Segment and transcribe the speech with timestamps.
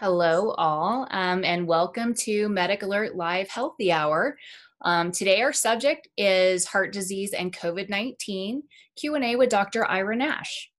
[0.00, 4.38] Hello, all, um, and welcome to Medic Alert Live Healthy Hour.
[4.80, 8.62] Um, today, our subject is heart disease and COVID-19
[8.96, 9.84] Q&A with Dr.
[9.84, 10.69] Ira Nash.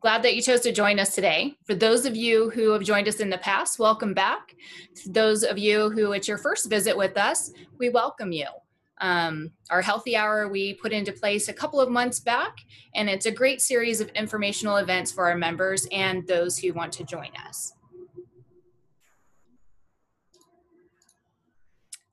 [0.00, 1.54] Glad that you chose to join us today.
[1.64, 4.54] For those of you who have joined us in the past, welcome back.
[5.02, 8.46] For those of you who it's your first visit with us, we welcome you.
[9.00, 12.56] Um, our healthy hour we put into place a couple of months back,
[12.94, 16.92] and it's a great series of informational events for our members and those who want
[16.92, 17.72] to join us.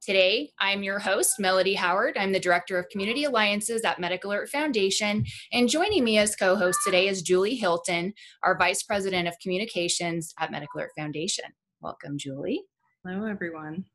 [0.06, 2.18] Today, I'm your host, Melody Howard.
[2.18, 5.24] I'm the Director of Community Alliances at Medic Alert Foundation.
[5.54, 8.14] And joining me as co host today is Julie Hilton,
[8.44, 11.46] our Vice President of Communications at Medic Alert Foundation.
[11.80, 12.64] Welcome, Julie.
[13.06, 13.86] Hello, everyone.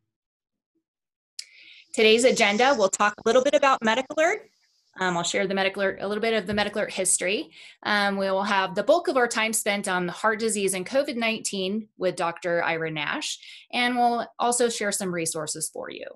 [1.93, 4.49] Today's agenda, we'll talk a little bit about Medic Alert,
[4.99, 7.51] um, I'll share the medical alert, a little bit of the medical alert history.
[7.85, 11.17] Um, we will have the bulk of our time spent on heart disease and COVID
[11.17, 12.63] 19 with Dr.
[12.63, 13.39] Ira Nash,
[13.73, 16.07] and we'll also share some resources for you.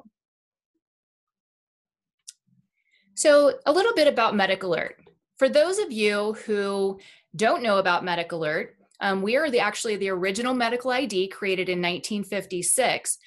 [3.14, 4.96] So, a little bit about Medical Alert.
[5.36, 6.98] For those of you who
[7.36, 11.69] don't know about Medical Alert, um, we are the, actually the original medical ID created
[11.69, 13.19] in 1956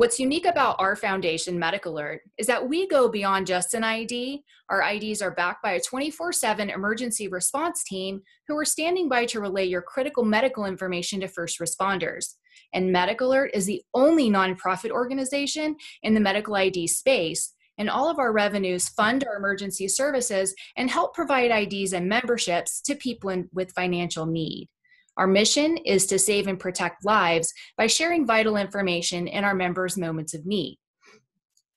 [0.00, 4.42] What's unique about our foundation, Medical Alert, is that we go beyond just an ID.
[4.70, 9.26] Our IDs are backed by a 24 7 emergency response team who are standing by
[9.26, 12.36] to relay your critical medical information to first responders.
[12.72, 17.52] And Medical Alert is the only nonprofit organization in the medical ID space.
[17.76, 22.80] And all of our revenues fund our emergency services and help provide IDs and memberships
[22.86, 24.70] to people in, with financial need.
[25.16, 29.96] Our mission is to save and protect lives by sharing vital information in our members'
[29.96, 30.78] moments of need.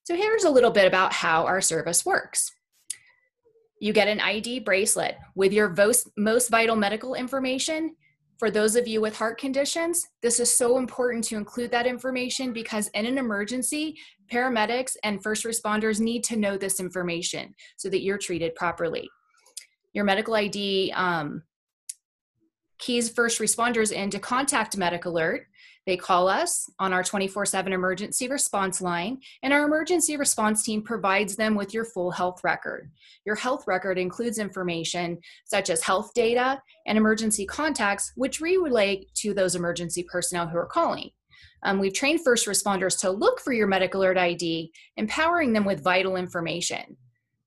[0.03, 2.51] So, here's a little bit about how our service works.
[3.79, 5.75] You get an ID bracelet with your
[6.15, 7.95] most vital medical information.
[8.39, 12.53] For those of you with heart conditions, this is so important to include that information
[12.53, 13.97] because in an emergency,
[14.31, 19.09] paramedics and first responders need to know this information so that you're treated properly.
[19.93, 21.43] Your medical ID um,
[22.79, 25.47] keys first responders in to contact Medic Alert.
[25.85, 30.81] They call us on our 24 7 emergency response line, and our emergency response team
[30.81, 32.89] provides them with your full health record.
[33.25, 39.13] Your health record includes information such as health data and emergency contacts, which we relate
[39.15, 41.09] to those emergency personnel who are calling.
[41.63, 45.83] Um, we've trained first responders to look for your Medic Alert ID, empowering them with
[45.83, 46.97] vital information.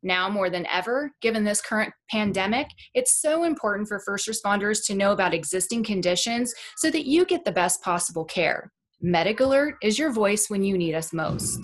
[0.06, 4.94] Now more than ever, given this current pandemic, it's so important for first responders to
[4.94, 8.70] know about existing conditions so that you get the best possible care.
[9.02, 11.58] Medic Alert is your voice when you need us most.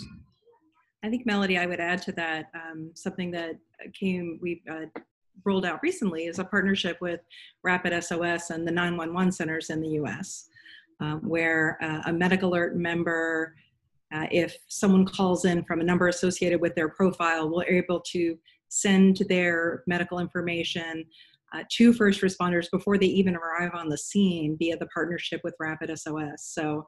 [1.04, 3.52] I think, Melody, I would add to that um, something that
[3.94, 4.86] came, we uh,
[5.44, 7.20] rolled out recently is a partnership with
[7.62, 10.48] Rapid SOS and the 911 centers in the US,
[10.98, 13.54] um, where uh, a Medic Alert member
[14.12, 18.38] uh, if someone calls in from a number associated with their profile, we're able to
[18.68, 21.04] send their medical information
[21.54, 25.54] uh, to first responders before they even arrive on the scene via the partnership with
[25.60, 26.44] Rapid SOS.
[26.54, 26.86] So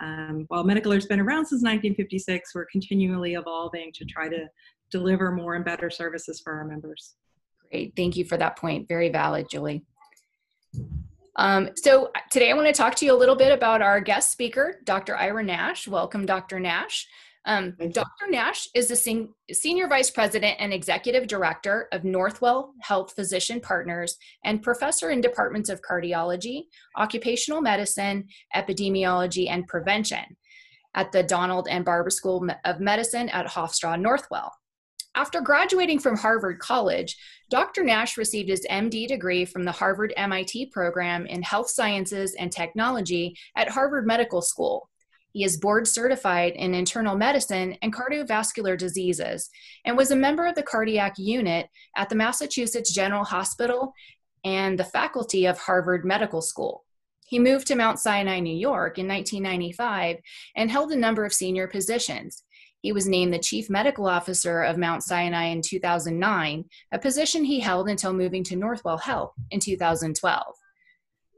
[0.00, 4.46] um, while Medical Alert's been around since 1956, we're continually evolving to try to
[4.90, 7.14] deliver more and better services for our members.
[7.70, 8.88] Great, thank you for that point.
[8.88, 9.84] Very valid, Julie.
[11.36, 14.30] Um, so today I want to talk to you a little bit about our guest
[14.30, 15.16] speaker, Dr.
[15.16, 15.88] Ira Nash.
[15.88, 16.60] Welcome, Dr.
[16.60, 17.06] Nash.
[17.44, 18.30] Um, Dr.
[18.30, 24.16] Nash is the sen- Senior Vice President and Executive Director of Northwell Health Physician Partners
[24.44, 26.64] and Professor in Departments of Cardiology,
[26.96, 30.36] Occupational Medicine, Epidemiology, and Prevention
[30.94, 34.50] at the Donald and Barbara School of Medicine at Hofstra Northwell.
[35.14, 37.18] After graduating from Harvard College,
[37.50, 37.84] Dr.
[37.84, 43.36] Nash received his MD degree from the Harvard MIT program in Health Sciences and Technology
[43.54, 44.88] at Harvard Medical School.
[45.32, 49.50] He is board certified in internal medicine and cardiovascular diseases
[49.84, 53.92] and was a member of the cardiac unit at the Massachusetts General Hospital
[54.44, 56.84] and the faculty of Harvard Medical School.
[57.26, 60.18] He moved to Mount Sinai, New York in 1995
[60.56, 62.42] and held a number of senior positions.
[62.82, 67.60] He was named the Chief Medical Officer of Mount Sinai in 2009, a position he
[67.60, 70.56] held until moving to Northwell Health in 2012.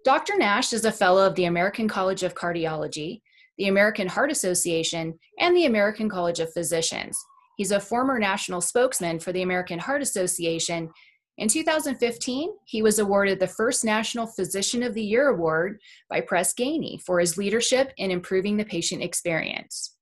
[0.04, 0.38] Dr.
[0.38, 3.20] Nash is a fellow of the American College of Cardiology,
[3.58, 7.18] the American Heart Association, and the American College of Physicians.
[7.58, 10.90] He's a former national spokesman for the American Heart Association
[11.36, 16.54] In 2015, he was awarded the first National Physician of the Year award by Press
[16.54, 19.94] Ganey for his leadership in improving the patient experience.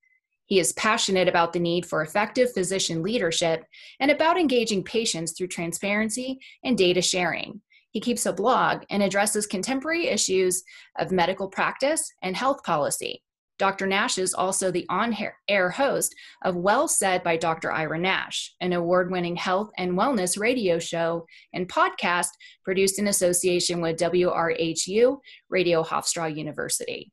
[0.53, 3.65] He is passionate about the need for effective physician leadership
[4.01, 7.63] and about engaging patients through transparency and data sharing.
[7.93, 10.63] He keeps a blog and addresses contemporary issues
[10.99, 13.23] of medical practice and health policy.
[13.59, 13.87] Dr.
[13.87, 15.17] Nash is also the on
[15.49, 16.15] air host
[16.45, 17.73] of Well Said by Dr.
[17.73, 22.29] Ira Nash, an award winning health and wellness radio show and podcast
[22.63, 25.17] produced in association with WRHU
[25.49, 27.11] Radio Hofstra University.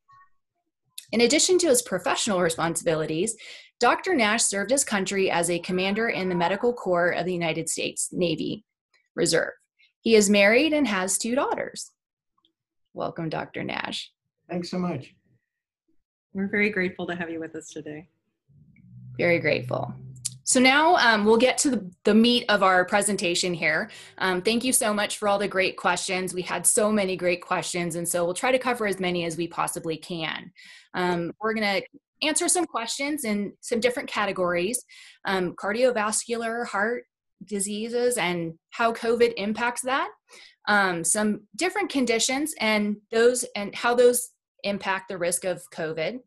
[1.11, 3.35] In addition to his professional responsibilities,
[3.79, 4.13] Dr.
[4.13, 8.09] Nash served his country as a commander in the Medical Corps of the United States
[8.11, 8.63] Navy
[9.15, 9.53] Reserve.
[10.01, 11.91] He is married and has two daughters.
[12.93, 13.63] Welcome, Dr.
[13.63, 14.11] Nash.
[14.49, 15.15] Thanks so much.
[16.33, 18.07] We're very grateful to have you with us today.
[19.17, 19.93] Very grateful.
[20.49, 23.91] So now um, we'll get to the, the, meat of our presentation here.
[24.17, 26.33] Um, thank you so much for all the great questions.
[26.33, 29.37] We had so many great questions, and so we'll try to cover as many as
[29.37, 30.51] we possibly can.
[30.95, 31.83] Um, we're to
[32.23, 34.83] answer some questions in some different categories
[35.25, 37.03] um, cardiovascular, heart
[37.45, 40.09] diseases, and how COVID impacts that,
[40.67, 44.31] um, some different conditions, and those and how those
[44.63, 46.21] impact the risk of COVID,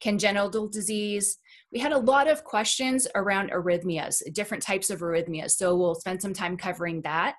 [0.00, 1.36] congenital disease.
[1.72, 5.52] We had a lot of questions around arrhythmias, different types of arrhythmias.
[5.52, 7.34] So we'll spend some time covering that.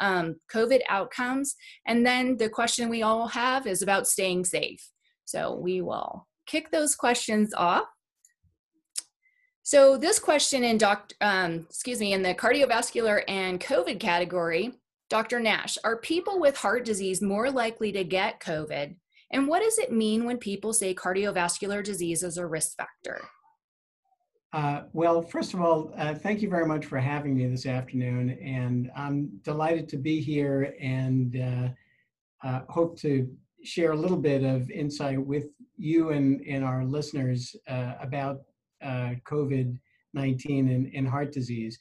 [0.00, 1.56] Um, COVID outcomes.
[1.86, 4.80] And then the question we all have is about staying safe.
[5.24, 7.84] So we will kick those questions off.
[9.64, 14.72] So this question in doc, um, excuse me, in the cardiovascular and COVID category,
[15.10, 15.40] Dr.
[15.40, 18.94] Nash, are people with heart disease more likely to get COVID
[19.30, 23.20] and what does it mean when people say cardiovascular disease is a risk factor?
[24.52, 28.30] Uh, well, first of all, uh, thank you very much for having me this afternoon.
[28.42, 31.68] And I'm delighted to be here and uh,
[32.46, 33.28] uh hope to
[33.62, 38.40] share a little bit of insight with you and, and our listeners uh, about
[38.82, 39.78] uh, COVID
[40.14, 41.78] 19 and, and, heart disease.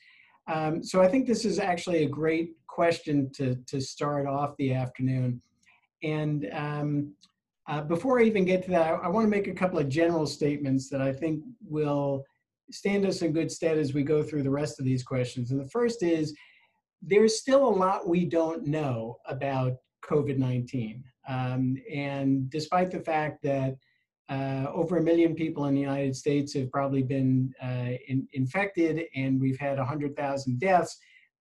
[0.47, 4.73] Um, so I think this is actually a great question to, to start off the
[4.73, 5.41] afternoon.
[6.03, 7.13] And um,
[7.87, 10.27] before I even get to that, I, I want to make a couple of general
[10.27, 12.25] statements that I think will
[12.71, 15.51] stand us in good stead as we go through the rest of these questions.
[15.51, 16.35] And the first is
[17.01, 19.73] there's still a lot we don't know about
[20.03, 21.03] COVID 19.
[21.27, 23.75] Um, and despite the fact that
[24.29, 29.05] uh, over a million people in the United States have probably been uh, in, infected
[29.15, 30.97] and we've had 100,000 deaths,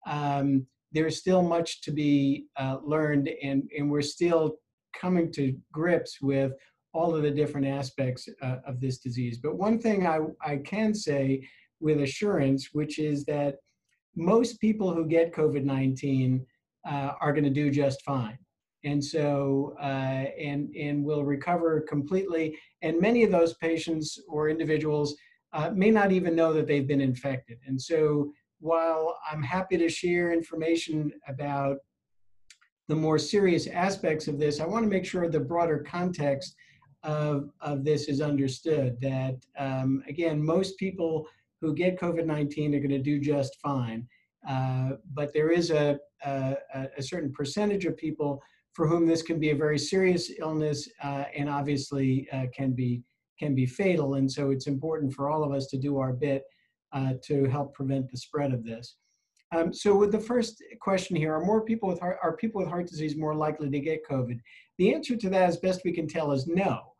[0.06, 4.56] um, there's still much to be uh, learned, and, and we're still
[4.99, 6.52] coming to grips with
[6.96, 9.38] all of the different aspects uh, of this disease.
[9.38, 11.46] But one thing I, I can say
[11.81, 13.56] with assurance, which is that
[14.16, 16.44] most people who get COVID 19
[16.88, 18.38] uh, are going to do just fine.
[18.84, 22.56] And so, uh, and, and will recover completely.
[22.82, 25.16] And many of those patients or individuals
[25.52, 27.58] uh, may not even know that they've been infected.
[27.66, 31.76] And so, while I'm happy to share information about
[32.88, 36.54] the more serious aspects of this, I want to make sure the broader context
[37.06, 39.00] of, of this is understood.
[39.00, 41.26] That, um, again, most people
[41.61, 44.06] who get COVID 19 are going to do just fine.
[44.47, 46.56] Uh, but there is a, a,
[46.97, 48.41] a, certain percentage of people
[48.75, 53.03] for whom this can be a very serious illness uh, and obviously uh, can be
[53.41, 54.15] can be fatal.
[54.15, 56.44] And so it's important for all of us to do our bit
[56.93, 58.96] uh, to help prevent the spread of this.
[59.55, 62.70] Um, so with the first question here, are more people with heart, are people with
[62.70, 64.39] heart disease more likely to get COVID?
[64.79, 66.94] The answer to that, as best we can tell, is no.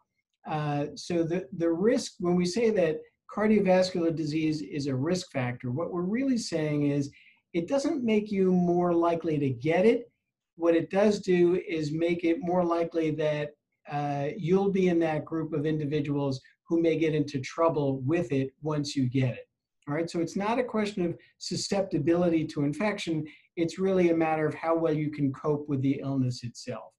[0.49, 2.99] Uh, so the, the risk, when we say that
[3.35, 7.11] cardiovascular disease is a risk factor, what we're really saying is
[7.53, 10.11] it doesn't make you more likely to get it.
[10.57, 13.50] What it does do is make it more likely that
[13.91, 18.50] uh, you'll be in that group of individuals who may get into trouble with it
[18.62, 19.49] once you get it.
[19.88, 23.25] All right, so it's not a question of susceptibility to infection.
[23.57, 26.93] It's really a matter of how well you can cope with the illness itself.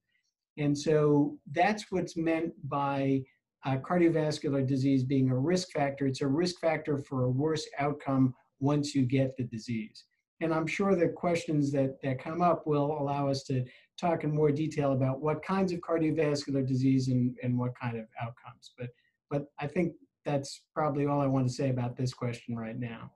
[0.56, 3.22] And so that's what's meant by
[3.64, 6.06] uh, cardiovascular disease being a risk factor.
[6.06, 10.04] It's a risk factor for a worse outcome once you get the disease.
[10.40, 13.64] And I'm sure the questions that, that come up will allow us to
[14.00, 18.06] talk in more detail about what kinds of cardiovascular disease and, and what kind of
[18.20, 18.72] outcomes.
[18.78, 18.90] But,
[19.30, 23.10] but I think that's probably all I want to say about this question right now.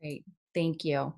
[0.00, 0.24] Great,
[0.54, 1.14] thank you.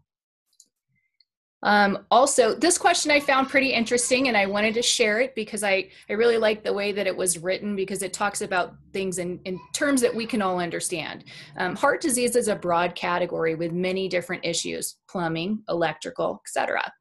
[1.65, 5.65] Um, also, this question I found pretty interesting and I wanted to share it because
[5.65, 9.19] I, I really like the way that it was written because it talks about things
[9.19, 11.25] in, in terms that we can all understand.
[11.57, 16.93] Um, heart disease is a broad category with many different issues plumbing, electrical, etc.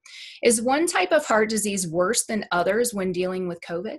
[0.43, 3.97] Is one type of heart disease worse than others when dealing with COVID?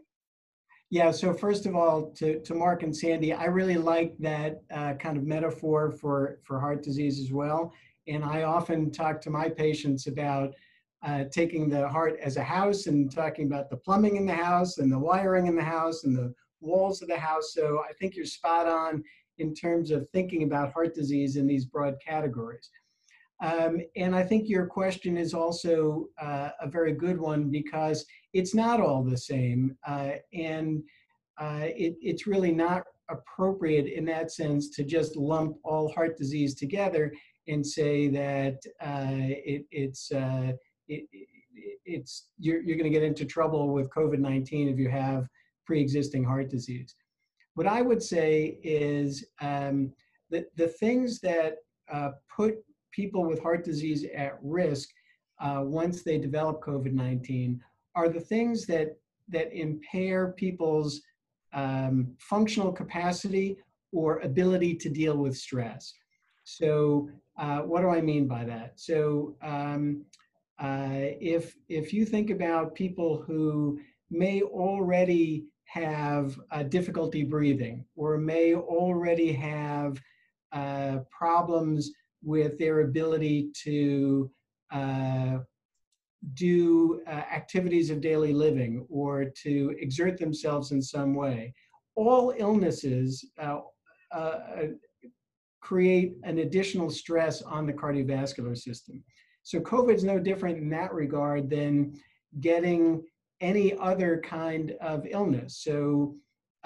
[0.90, 4.94] Yeah, so first of all, to, to Mark and Sandy, I really like that uh,
[4.94, 7.73] kind of metaphor for, for heart disease as well.
[8.06, 10.54] And I often talk to my patients about
[11.04, 14.78] uh, taking the heart as a house and talking about the plumbing in the house
[14.78, 17.52] and the wiring in the house and the walls of the house.
[17.52, 19.04] So I think you're spot on
[19.38, 22.70] in terms of thinking about heart disease in these broad categories.
[23.42, 28.54] Um, and I think your question is also uh, a very good one because it's
[28.54, 29.76] not all the same.
[29.87, 30.82] Uh, and
[31.38, 36.54] uh, it, it's really not appropriate in that sense to just lump all heart disease
[36.54, 37.12] together
[37.48, 40.52] and say that uh, it, it's uh,
[40.88, 41.04] it,
[41.84, 45.26] it's you're, you're going to get into trouble with COVID-19 if you have
[45.66, 46.94] pre-existing heart disease.
[47.54, 49.92] What I would say is um,
[50.30, 51.58] the, the things that
[51.92, 52.56] uh, put
[52.92, 54.88] people with heart disease at risk
[55.40, 57.58] uh, once they develop COVID-19
[57.94, 58.96] are the things that
[59.28, 61.00] that impair people's
[61.54, 63.56] um, functional capacity
[63.92, 65.94] or ability to deal with stress.
[66.44, 68.72] So uh, what do I mean by that?
[68.76, 70.04] So um,
[70.58, 78.18] uh, if, if you think about people who may already have uh, difficulty breathing or
[78.18, 80.00] may already have
[80.52, 81.90] uh, problems
[82.22, 84.30] with their ability to
[84.70, 85.38] uh,
[86.34, 91.52] do uh, activities of daily living or to exert themselves in some way.
[91.96, 93.24] All illnesses
[95.64, 99.02] create an additional stress on the cardiovascular system.
[99.44, 101.99] So COVID is no different in that regard than
[102.40, 103.02] getting
[103.40, 105.62] any other kind of illness.
[105.64, 106.16] So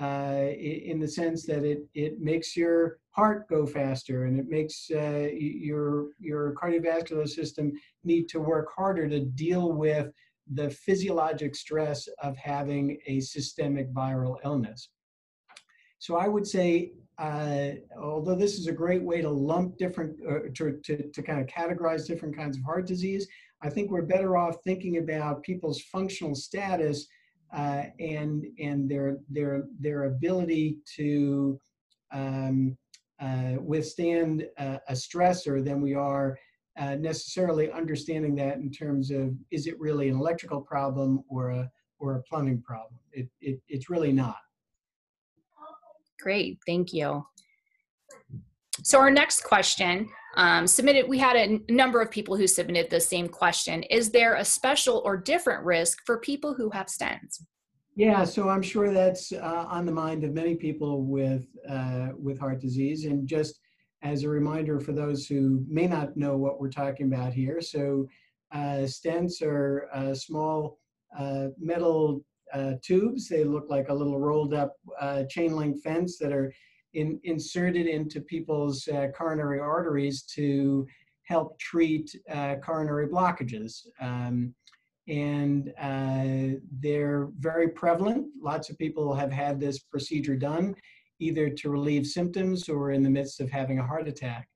[0.02, 4.90] uh, in the sense that it, it makes your heart go faster and it makes
[4.90, 10.10] uh, your, your cardiovascular system need to work harder to deal with
[10.54, 14.88] the physiologic stress of having a systemic viral illness.
[16.00, 17.70] So I would say uh,
[18.00, 21.46] although this is a great way to lump different, uh, to, to, to kind of
[21.46, 23.26] categorize different kinds of heart disease,
[23.60, 27.06] I think we're better off thinking about people's functional status
[27.52, 31.58] uh, and and their their their ability to
[32.12, 32.76] um,
[33.20, 36.38] uh, withstand a, a, stressor than we are
[36.78, 41.70] uh, necessarily understanding that in terms of is it really an electrical problem or a
[41.98, 43.00] or a plumbing problem?
[43.12, 44.36] It, it it's really not.
[46.20, 47.24] Great, thank you.
[48.82, 53.00] So our next question um, submitted, we had a number of people who submitted the
[53.00, 53.82] same question.
[53.84, 57.42] Is there a special or different risk for people who have stents?
[57.96, 62.38] Yeah, so I'm sure that's uh, on the mind of many people with, uh, with
[62.38, 63.04] heart disease.
[63.04, 63.58] And just
[64.02, 68.06] as a reminder for those who may not know what we're talking about here, so
[68.52, 70.78] uh, stents are uh, small
[71.18, 73.28] uh, metal uh, tubes.
[73.28, 76.52] They look like a little rolled up uh, chain link fence that are
[76.94, 80.86] in, inserted into people's uh, coronary arteries to
[81.24, 83.86] help treat uh, coronary blockages.
[84.00, 84.54] Um,
[85.08, 88.26] and uh, they're very prevalent.
[88.40, 90.74] Lots of people have had this procedure done
[91.20, 94.48] either to relieve symptoms or in the midst of having a heart attack.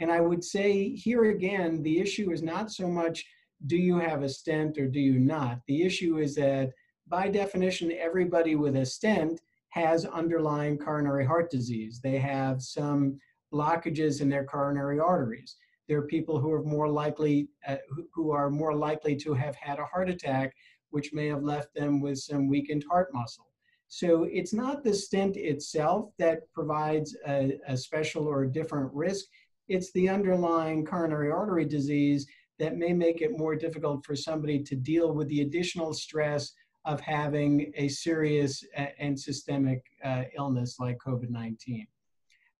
[0.00, 3.24] And I would say here again, the issue is not so much
[3.66, 5.58] do you have a stent or do you not?
[5.66, 6.70] The issue is that
[7.08, 12.00] by definition, everybody with a stent has underlying coronary heart disease.
[12.02, 13.18] They have some
[13.52, 15.56] blockages in their coronary arteries.
[15.88, 17.76] There are people who are more likely uh,
[18.12, 20.54] who are more likely to have had a heart attack,
[20.90, 23.46] which may have left them with some weakened heart muscle.
[23.88, 29.24] So it's not the stent itself that provides a, a special or a different risk.
[29.68, 32.26] It's the underlying coronary artery disease
[32.58, 36.52] that may make it more difficult for somebody to deal with the additional stress
[36.88, 38.64] of having a serious
[38.98, 41.86] and systemic uh, illness like COVID-19.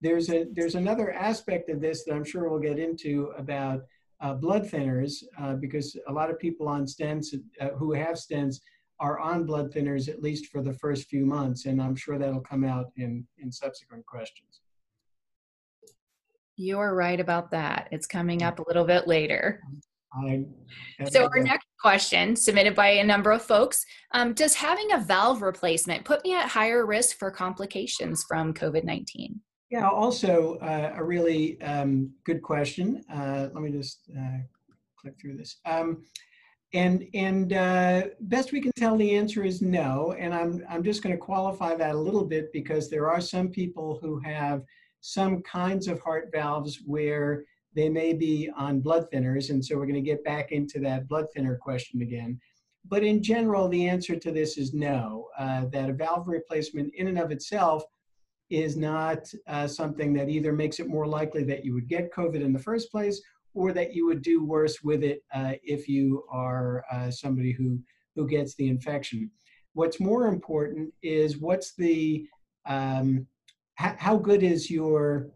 [0.02, 3.80] There's, a, there's another aspect of this that I'm sure we'll get into about
[4.20, 7.28] uh, blood thinners, uh, because a lot of people on stents
[7.60, 8.56] uh, who have stents
[9.00, 12.40] are on blood thinners at least for the first few months, and I'm sure that'll
[12.40, 14.60] come out in, in subsequent questions.
[16.56, 17.88] You're right about that.
[17.92, 19.62] It's coming up a little bit later.
[20.12, 20.44] I,
[21.10, 25.42] so our next question submitted by a number of folks um, does having a valve
[25.42, 29.34] replacement put me at higher risk for complications from covid-19
[29.70, 34.38] yeah also uh, a really um, good question uh, let me just uh,
[34.98, 35.58] click through this.
[35.64, 36.04] Um,
[36.74, 40.14] and and uh, best we can tell, the answer is no.
[40.18, 43.48] And I'm I'm just going to qualify that a little bit because there are some
[43.48, 44.62] people who have
[45.00, 47.44] some kinds of heart valves where
[47.78, 51.06] they may be on blood thinners, and so we're going to get back into that
[51.06, 52.40] blood thinner question again.
[52.88, 55.28] But in general, the answer to this is no.
[55.38, 57.84] Uh, that a valve replacement in and of itself
[58.50, 62.42] is not uh, something that either makes it more likely that you would get COVID
[62.42, 63.20] in the first place
[63.54, 67.78] or that you would do worse with it uh, if you are uh, somebody who,
[68.16, 69.30] who gets the infection.
[69.74, 72.26] What's more important is what's the,
[72.66, 73.26] um,
[73.76, 75.30] how good is your,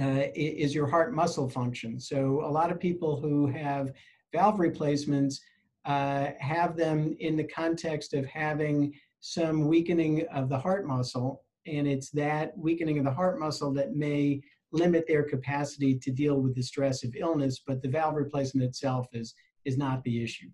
[0.00, 1.98] uh, is your heart muscle function?
[2.00, 3.92] So a lot of people who have
[4.32, 5.40] valve replacements
[5.84, 11.86] uh, have them in the context of having some weakening of the heart muscle and
[11.86, 14.40] it's that weakening of the heart muscle that may
[14.72, 19.06] limit their capacity to deal with the stress of illness, but the valve replacement itself
[19.12, 19.34] is,
[19.64, 20.48] is not the issue.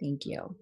[0.00, 0.54] Thank you.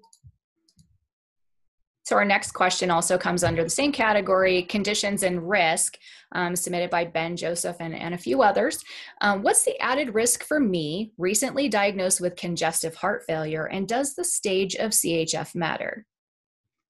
[2.07, 5.99] So our next question also comes under the same category, conditions and risk,
[6.31, 8.85] um, submitted by Ben Joseph and, and a few others.
[9.23, 14.15] Um, what's the added risk for me, recently diagnosed with congestive heart failure, and does
[14.15, 16.07] the stage of CHF matter?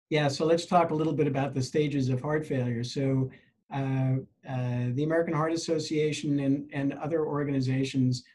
[0.10, 2.84] Yeah, so let's talk a little bit about the stages of heart failure.
[2.84, 3.32] So
[3.74, 4.16] uh,
[4.50, 8.26] uh, the American Heart Association and, and other organizations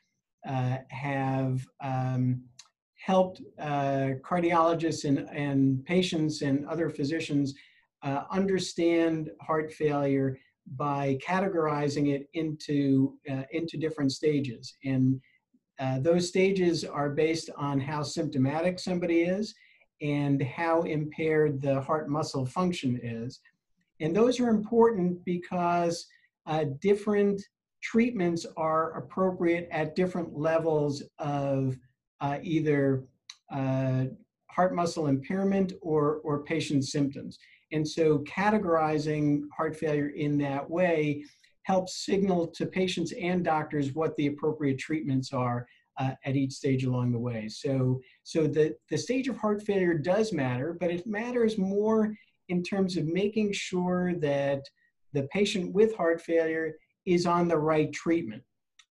[0.48, 2.40] uh, have um,
[3.04, 7.54] helped uh, cardiologists and, and patients and other physicians
[8.02, 10.38] uh, understand heart failure
[10.76, 14.76] by categorizing it into, uh, into different stages.
[14.84, 15.20] And
[16.00, 19.54] those stages are based on how symptomatic somebody is
[20.02, 23.40] and how impaired the heart muscle function is.
[24.00, 26.06] And those are important because
[26.46, 27.40] uh, different
[27.82, 31.76] treatments are appropriate at different levels of uh,
[32.42, 33.04] either
[33.52, 34.04] uh,
[34.50, 37.38] heart muscle impairment or, or patient symptoms.
[37.72, 41.24] And so categorizing heart failure in that way
[41.62, 45.66] helps signal to patients and doctors what the appropriate treatments are
[45.98, 47.48] uh, at each stage along the way.
[47.48, 52.14] So, so the, the stage of heart failure does matter, but it matters more
[52.48, 54.62] in terms of making sure that
[55.12, 56.74] the patient with heart failure
[57.06, 58.42] is on the right treatment.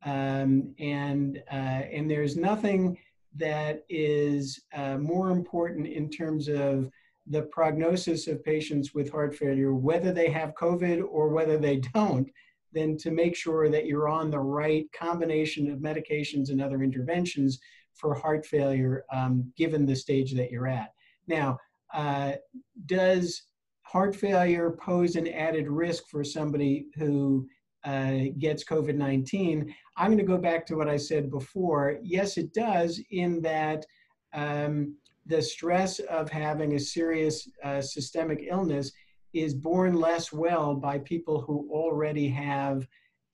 [0.06, 2.98] Um, and, uh, and there's nothing
[3.36, 6.90] that is uh, more important in terms of
[7.28, 12.30] the prognosis of patients with heart failure, whether they have COVID or whether they don't,
[12.74, 17.60] than to make sure that you're on the right combination of medications and other interventions
[17.94, 20.94] for heart failure, um, given the stage that you're at.
[21.28, 21.58] Now,
[21.94, 22.34] uh,
[22.86, 23.44] does
[23.82, 27.48] heart failure pose an added risk for somebody who
[27.84, 29.74] uh, gets COVID 19?
[29.98, 31.98] I'm going to go back to what I said before.
[32.02, 33.86] Yes, it does, in that
[34.34, 38.92] um, the stress of having a serious uh, systemic illness
[39.34, 42.88] is borne less well by people who already have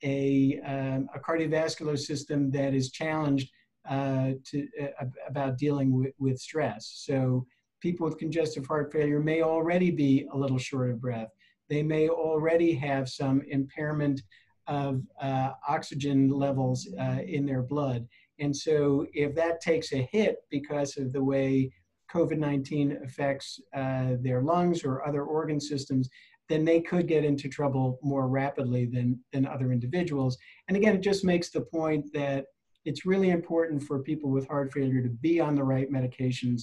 [0.04, 3.50] a, um, a cardiovascular system that is challenged
[3.90, 6.92] uh, to, uh, about dealing with, with stress.
[7.06, 7.46] So
[7.82, 11.30] people with congestive heart failure may already be a little short of breath.
[11.70, 14.22] They may already have some impairment
[14.68, 18.08] of uh, oxygen levels uh, in their blood.
[18.40, 21.72] And so if that takes a hit because of the way
[22.14, 26.10] COVID-19 affects uh, their lungs or other organ systems,
[26.50, 30.38] then they could get into trouble more rapidly than, than other individuals.
[30.68, 32.46] And again, it just makes the point that
[32.86, 36.62] it's really important for people with heart failure to be on the right medications.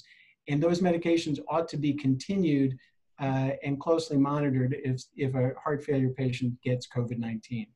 [0.48, 2.78] And those medications ought to be continued
[3.20, 7.66] uh, and closely monitored if, if a heart failure patient gets COVID-19.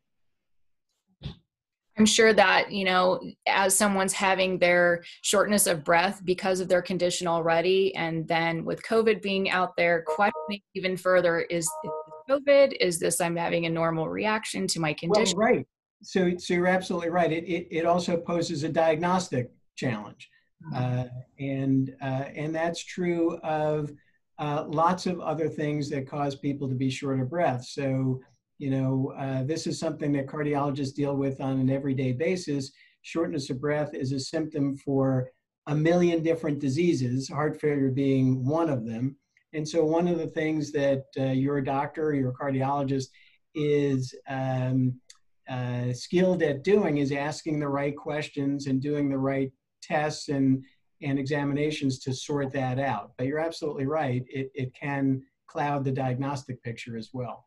[1.99, 6.81] I'm sure that, you know, as someone's having their shortness of breath because of their
[6.81, 11.91] condition already, and then with COVID being out there, questioning even further is, is
[12.31, 12.77] COVID?
[12.81, 15.37] Is this I'm having a normal reaction to my condition?
[15.37, 15.67] Well, right.
[16.03, 17.33] So, so you're absolutely right.
[17.33, 20.31] It, it, it also poses a diagnostic challenge.
[20.73, 21.01] Mm-hmm.
[21.01, 21.05] Uh,
[21.41, 23.91] and, uh, and that's true of
[24.39, 27.65] uh, lots of other things that cause people to be short of breath.
[27.65, 28.21] So,
[28.59, 32.73] you know, uh, this is something that cardiologists deal with on an everyday basis.
[33.03, 35.29] Shortness of breath is a symptom for
[35.67, 39.17] a million different diseases, heart failure being one of them.
[39.55, 43.07] And so, one of the things that uh, your doctor, your cardiologist,
[43.55, 45.01] is um,
[45.49, 49.51] uh, skilled at doing is asking the right questions and doing the right
[49.83, 50.63] tests and,
[51.03, 53.13] and examinations to sort that out.
[53.17, 57.47] But you're absolutely right, it, it can cloud the diagnostic picture as well.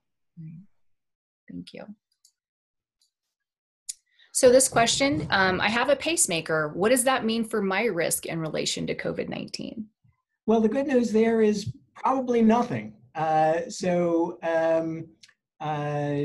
[1.49, 1.85] Thank you.
[4.33, 6.69] So this question, um, I have a pacemaker.
[6.69, 9.83] What does that mean for my risk in relation to COVID-19?
[10.45, 12.93] Well, the good news there is probably nothing.
[13.13, 15.05] Uh, so um,
[15.59, 16.15] uh,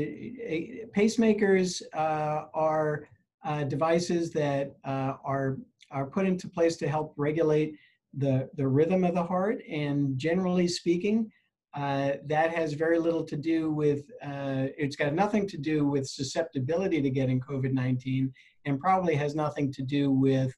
[0.95, 3.07] pacemakers uh, are
[3.43, 5.57] uh, devices that uh, are
[5.91, 7.75] are put into place to help regulate
[8.13, 11.31] the the rhythm of the heart, and generally speaking,
[11.77, 16.07] uh, that has very little to do with, uh, it's got nothing to do with
[16.07, 18.33] susceptibility to getting COVID 19
[18.65, 20.51] and probably has nothing to do with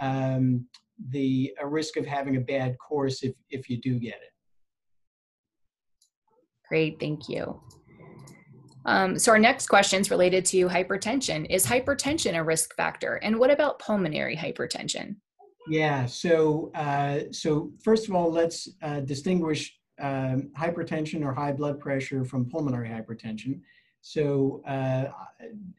[0.00, 0.66] um,
[1.10, 4.32] the risk of having a bad course if, if you do get it.
[6.68, 7.60] Great, thank you.
[8.86, 11.46] Um, so our next question is related to hypertension.
[11.50, 13.16] Is hypertension a risk factor?
[13.16, 15.16] And what about pulmonary hypertension?
[15.68, 21.80] Yeah, so uh, so first of all, let's uh, distinguish um, hypertension or high blood
[21.80, 23.60] pressure from pulmonary hypertension.
[24.02, 25.06] So uh,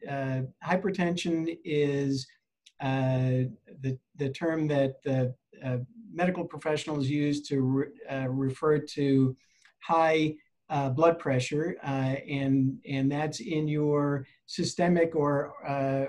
[0.06, 2.26] uh, hypertension is
[2.80, 3.48] uh,
[3.80, 5.78] the, the term that the uh,
[6.12, 7.86] medical professionals use to re
[8.26, 9.34] refer to
[9.80, 10.34] high
[10.70, 15.52] uh, blood pressure, and, and that's in your systemic or,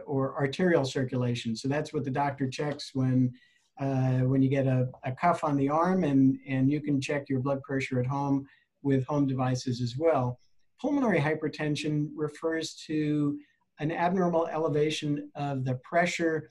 [0.06, 1.56] or arterial circulation.
[1.56, 3.34] So that's what the doctor checks when
[3.80, 7.30] uh, when you get a, a cuff on the arm, and, and you can check
[7.30, 8.46] your blood pressure at home
[8.84, 10.38] with home devices as well.
[10.82, 13.40] Pulmonary hypertension refers to
[13.80, 16.50] an abnormal elevation of the pressure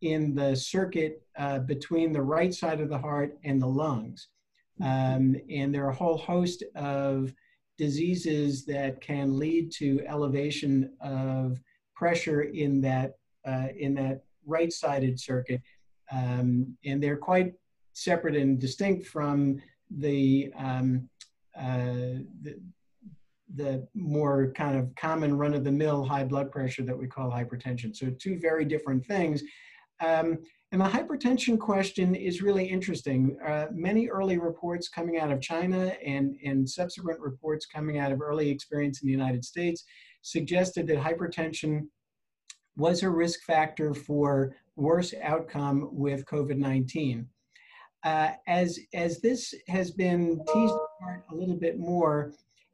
[0.00, 4.28] in the circuit uh, between the right side of the heart and the lungs.
[4.82, 7.34] Um, and there are a whole host of
[7.84, 11.58] diseases that can lead to elevation of
[11.96, 13.14] pressure in that,
[13.48, 15.62] uh, in that right-sided circuit
[16.12, 17.54] um, and they're quite
[17.94, 19.62] separate and distinct from
[20.04, 21.08] the, um,
[21.58, 22.60] uh, the,
[23.54, 27.96] the more kind of common run-of-the-mill high blood pressure that we call hypertension.
[27.96, 29.42] So two very different things.
[30.00, 30.38] Um,
[30.72, 33.36] and the hypertension question is really interesting.
[33.44, 38.22] Uh, many early reports coming out of China and, and subsequent reports coming out of
[38.22, 39.84] early experience in the United States
[40.22, 41.88] suggested that hypertension
[42.76, 47.26] was a risk factor for worse outcome with COVID-19.
[48.04, 52.32] Uh, as, as this has been teased apart a little bit more,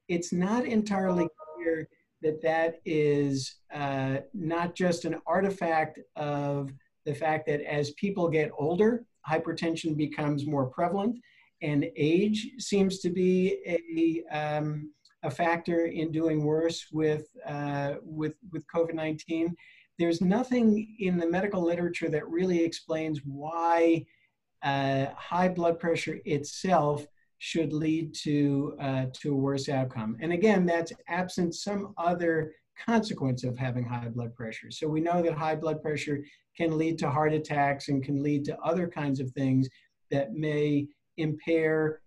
[0.08, 1.88] it's not entirely clear
[2.20, 6.70] that that is uh, not just an artifact of
[7.06, 11.16] the fact that as people get older, hypertension becomes more prevalent,
[11.62, 14.92] and age seems to be a, um,
[15.22, 19.54] a factor in doing worse with, uh, with, with COVID-19
[19.98, 24.04] there's nothing in the medical literature that really explains why
[24.62, 27.06] uh, high blood pressure itself
[27.38, 30.16] should lead to, uh, to a worse outcome.
[30.20, 32.52] And again, that's absent some other
[32.84, 34.70] consequence of having high blood pressure.
[34.70, 36.24] So we know that high blood pressure
[36.56, 39.68] can lead to heart attacks and can lead to other kinds of things
[40.10, 40.86] that may
[41.16, 42.00] impair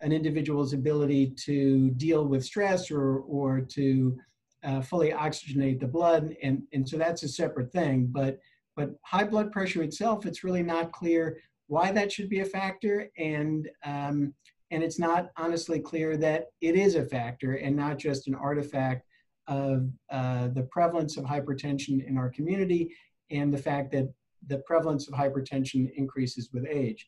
[0.00, 4.16] an individual's ability to deal with stress or, or to
[4.64, 8.06] uh, fully oxygenate the blood, and, and so that's a separate thing.
[8.10, 8.38] But,
[8.76, 13.10] but high blood pressure itself, it's really not clear why that should be a factor,
[13.18, 14.34] and, um,
[14.70, 19.06] and it's not honestly clear that it is a factor and not just an artifact
[19.50, 22.94] of uh, the prevalence of hypertension in our community
[23.30, 24.08] and the fact that
[24.46, 27.06] the prevalence of hypertension increases with age.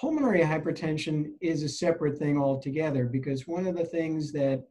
[0.00, 4.64] Pulmonary hypertension is a separate thing altogether because one of the things that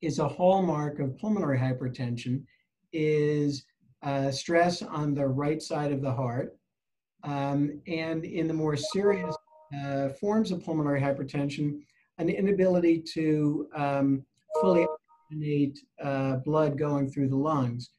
[0.00, 2.42] is a hallmark of pulmonary hypertension
[2.92, 3.64] is
[4.02, 6.56] uh, stress on the right side of the heart.
[7.22, 9.36] Um, and in the more serious
[9.84, 11.80] uh, forms of pulmonary hypertension,
[12.18, 14.24] an inability to um,
[14.60, 14.86] fully
[15.32, 17.90] oxygenate uh, blood going through the lungs.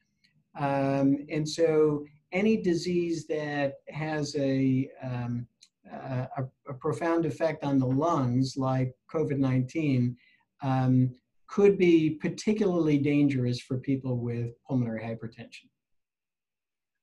[0.60, 5.48] Um, and so any disease that has a, um,
[5.91, 6.28] a,
[6.67, 10.15] a, profound effect on the lungs, like COVID-19,
[10.62, 11.13] um,
[11.48, 15.69] could be particularly dangerous for people with pulmonary hypertension.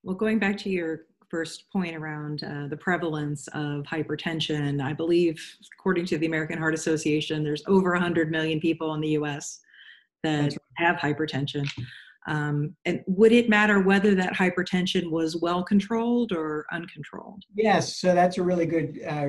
[0.02, 5.40] Well, going back to your first point around uh, the prevalence of hypertension, I believe,
[5.78, 9.60] according to the American Heart Association, there's over 100 million people in the US
[10.22, 11.68] that have hypertension.
[12.26, 17.42] Um, and would it matter whether that hypertension was well controlled or uncontrolled?
[17.54, 19.28] Yes, so that's a really good uh,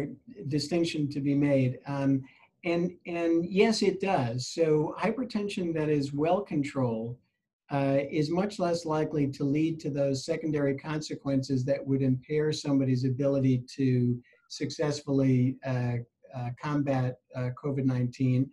[0.49, 1.80] distinction to be made.
[1.88, 2.21] Um,
[2.65, 4.49] and, and yes, it does.
[4.49, 7.17] So hypertension that is well controlled
[7.71, 13.06] uh, is much less likely to lead to those secondary consequences that would impair somebody's
[13.06, 15.95] ability to successfully uh,
[16.36, 18.47] uh, combat uh, COVID-19.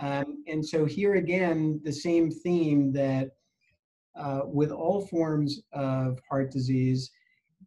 [0.00, 3.30] Um, and so here again, the same theme that
[4.16, 7.10] uh, with all forms of heart disease,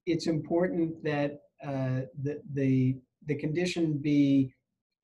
[0.06, 4.54] it's important that uh, the, the, the condition be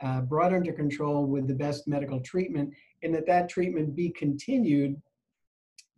[0.01, 2.73] uh, brought under control with the best medical treatment
[3.03, 4.99] and that that treatment be continued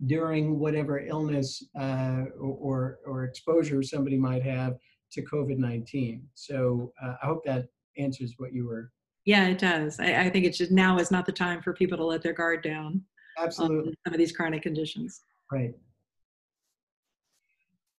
[0.07, 4.77] during whatever illness uh, or, or exposure somebody might have
[5.11, 6.21] to COVID-19.
[6.33, 8.91] So uh, I hope that answers what you were.
[9.25, 9.99] Yeah, it does.
[9.99, 12.33] I, I think it's just now is not the time for people to let their
[12.33, 13.01] guard down.
[13.37, 13.93] Absolutely.
[14.05, 15.19] some of these chronic conditions.
[15.51, 15.73] Right.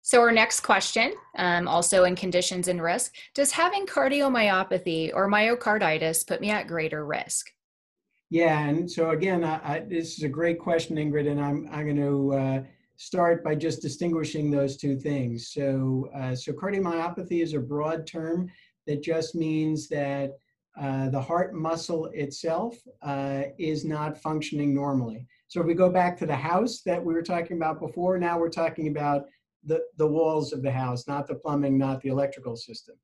[0.01, 6.27] So our next question, um, also in conditions and risk, does having cardiomyopathy or myocarditis
[6.27, 7.47] put me at greater risk?
[8.29, 11.85] Yeah, and so again, I, I, this is a great question, Ingrid, and I'm I'm
[11.85, 12.63] going to uh,
[12.97, 15.49] start by just distinguishing those two things.
[15.49, 18.49] So, uh, so cardiomyopathy is a broad term
[18.87, 20.37] that just means that
[20.79, 25.25] uh, the heart muscle itself uh, is not functioning normally.
[25.47, 28.37] So if we go back to the house that we were talking about before, now
[28.37, 29.25] we're talking about
[29.63, 32.95] the, the walls of the house, not the plumbing, not the electrical system.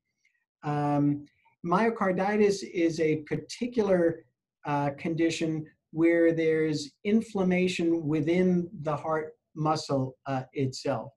[0.64, 1.26] Um,
[1.66, 4.26] myocarditis is a particular
[4.66, 11.12] uh, condition where there's inflammation within the heart muscle uh, itself.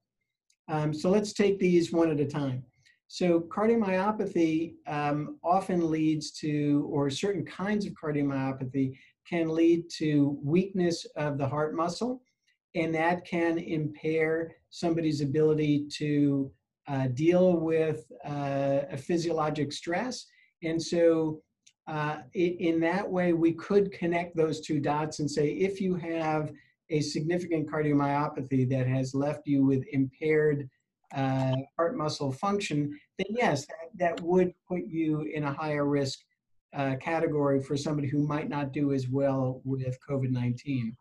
[0.69, 2.65] Um, so let's take these one at a time.
[3.09, 8.97] So cardiomyopathy um, often leads to, or certain kinds of cardiomyopathy
[9.29, 12.23] can lead to weakness of the heart muscle,
[12.75, 16.51] and that can impair somebody's ability to
[16.89, 20.27] uh, deal with uh, a physiologic stress.
[20.63, 21.41] And so
[21.87, 26.51] uh, in that way, we could connect those two dots and say, if you have
[26.91, 30.69] a significant cardiomyopathy that has left you with impaired
[31.15, 36.21] uh, heart muscle function, then yes, that, that, would put you in a higher risk
[36.75, 40.97] uh, category for somebody who might not do as well with COVID 19.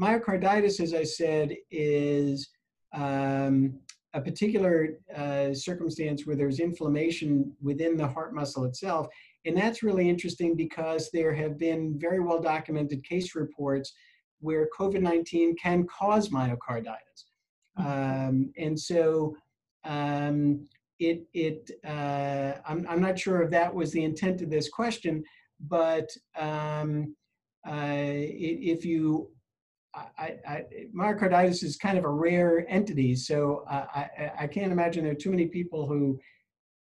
[0.00, 2.48] Myocarditis, as I said, is
[2.94, 3.78] um,
[4.14, 9.08] a particular uh, circumstance where there's inflammation within the heart muscle itself.
[9.44, 13.92] And that's really interesting because there have been very well documented case reports
[14.40, 17.24] where COVID 19 can cause myocarditis.
[17.78, 18.28] Mm-hmm.
[18.28, 19.36] Um, and so
[19.84, 20.66] um,
[20.98, 25.24] it, it uh, I'm, I'm not sure if that was the intent of this question,
[25.68, 27.14] but um,
[27.68, 29.30] uh, if you,
[29.94, 30.62] I, I,
[30.96, 35.30] myocarditis is kind of a rare entity, so I, I, can't imagine there are too
[35.30, 36.18] many people who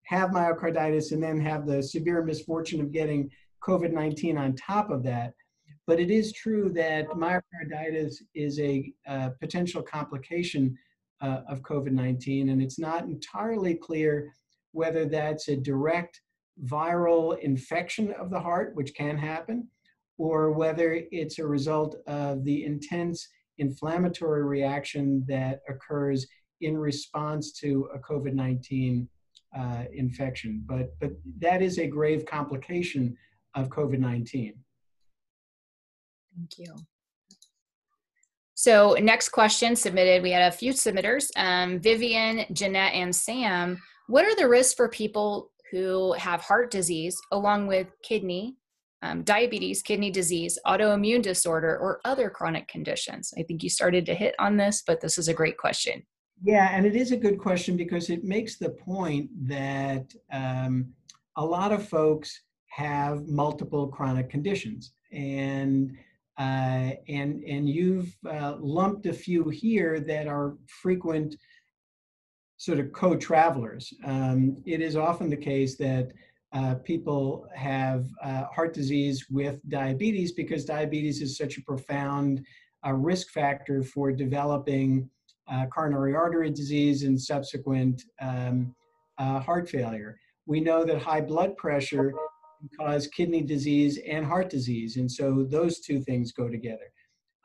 [0.03, 3.29] have myocarditis and then have the severe misfortune of getting
[3.63, 5.33] COVID-19 on top of that.
[5.87, 10.77] But it is true that myocarditis is a uh, potential complication
[11.21, 14.33] uh, of COVID-19, and it's not entirely clear
[14.73, 16.21] whether that's a direct
[16.65, 19.67] viral infection of the heart, which can happen,
[20.17, 26.27] or whether it's a result of the intense inflammatory reaction that occurs
[26.59, 29.07] in response to a COVID-19
[29.57, 30.63] uh, infection.
[30.65, 33.15] But, but that is a grave complication
[33.55, 34.53] of COVID-19.
[36.37, 36.75] Thank you.
[38.53, 43.79] So next question submitted, we had a few submitters, um, Vivian, Jeanette, and Sam.
[44.07, 48.55] What are the risks for people who have heart disease along with kidney,
[49.03, 53.33] um, diabetes, kidney disease, autoimmune disorder, or other chronic conditions?
[53.37, 56.03] I think you started to hit on this, but this is a great question.
[56.43, 60.93] Yeah, and it is a good question because it makes the point that um,
[61.35, 64.93] a lot of folks have multiple chronic conditions.
[65.11, 65.97] And
[66.37, 71.35] uh, and, and you've uh, lumped a few here that are frequent
[72.57, 73.93] sort of co-travelers.
[74.05, 76.11] Um, it is often the case that
[76.53, 82.45] uh, people have uh, heart disease with diabetes because diabetes is such a profound
[82.85, 85.09] uh, risk factor for developing
[85.51, 88.75] uh, coronary artery disease and subsequent um,
[89.17, 90.19] heart failure.
[90.45, 92.13] We know that high blood pressure
[92.79, 94.97] cause kidney disease and heart disease.
[94.97, 96.91] And so those two things go together.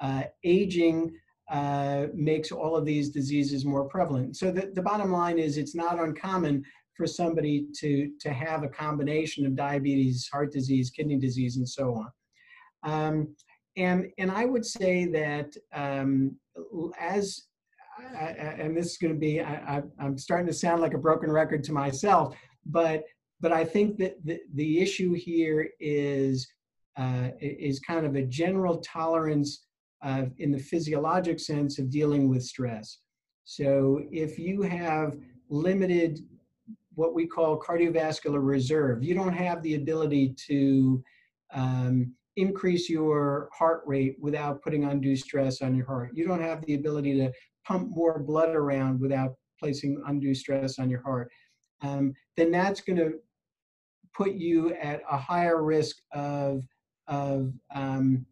[0.01, 1.12] Uh, aging
[1.51, 4.37] uh, makes all of these diseases more prevalent.
[4.37, 6.64] So the, the bottom line is it's not uncommon
[6.96, 11.94] for somebody to, to have a combination of diabetes, heart disease, kidney disease, and so
[11.94, 12.11] on.
[12.85, 13.37] Um,
[13.77, 16.37] and, and I would say that um,
[16.98, 17.44] as,
[18.14, 18.25] I,
[18.59, 21.64] and this is going to be, I, I'm starting to sound like a broken record
[21.64, 22.35] to myself,
[22.66, 23.05] but
[23.42, 26.46] but I think that the, the issue here is
[26.96, 29.64] uh, is kind of a general tolerance
[30.02, 32.98] uh, in the physiologic sense of dealing with stress.
[33.44, 35.16] So if you have
[35.48, 36.20] limited
[36.94, 41.02] what we call cardiovascular reserve, you don't have the ability to
[41.55, 46.11] um, increase your heart rate without putting undue stress on your heart.
[46.12, 47.33] You don't have the ability to
[47.66, 51.31] pump more blood around without placing undue stress on your heart.
[51.81, 53.14] Um, then that's going to
[54.14, 56.66] put you at a higher risk of
[57.09, 58.25] of um,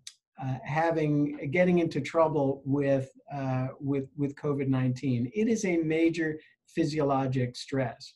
[0.43, 5.31] uh, having getting into trouble with uh, with with COVID-19.
[5.35, 8.15] It is a major physiologic stress,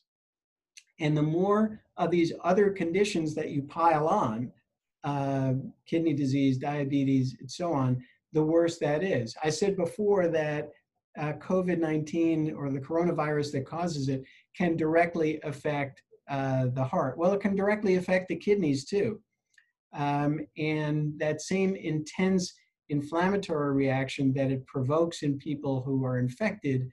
[0.99, 4.51] and the more of these other conditions that you pile on,
[5.03, 5.53] uh,
[5.85, 9.35] kidney disease, diabetes, and so on, the worse that is.
[9.43, 10.71] I said before that
[11.17, 14.23] uh, COVID-19 or the coronavirus that causes it
[14.55, 17.17] can directly affect uh, the heart.
[17.17, 19.21] Well, it can directly affect the kidneys too.
[19.93, 22.53] Um, and that same intense
[22.89, 26.89] inflammatory reaction that it provokes in people who are infected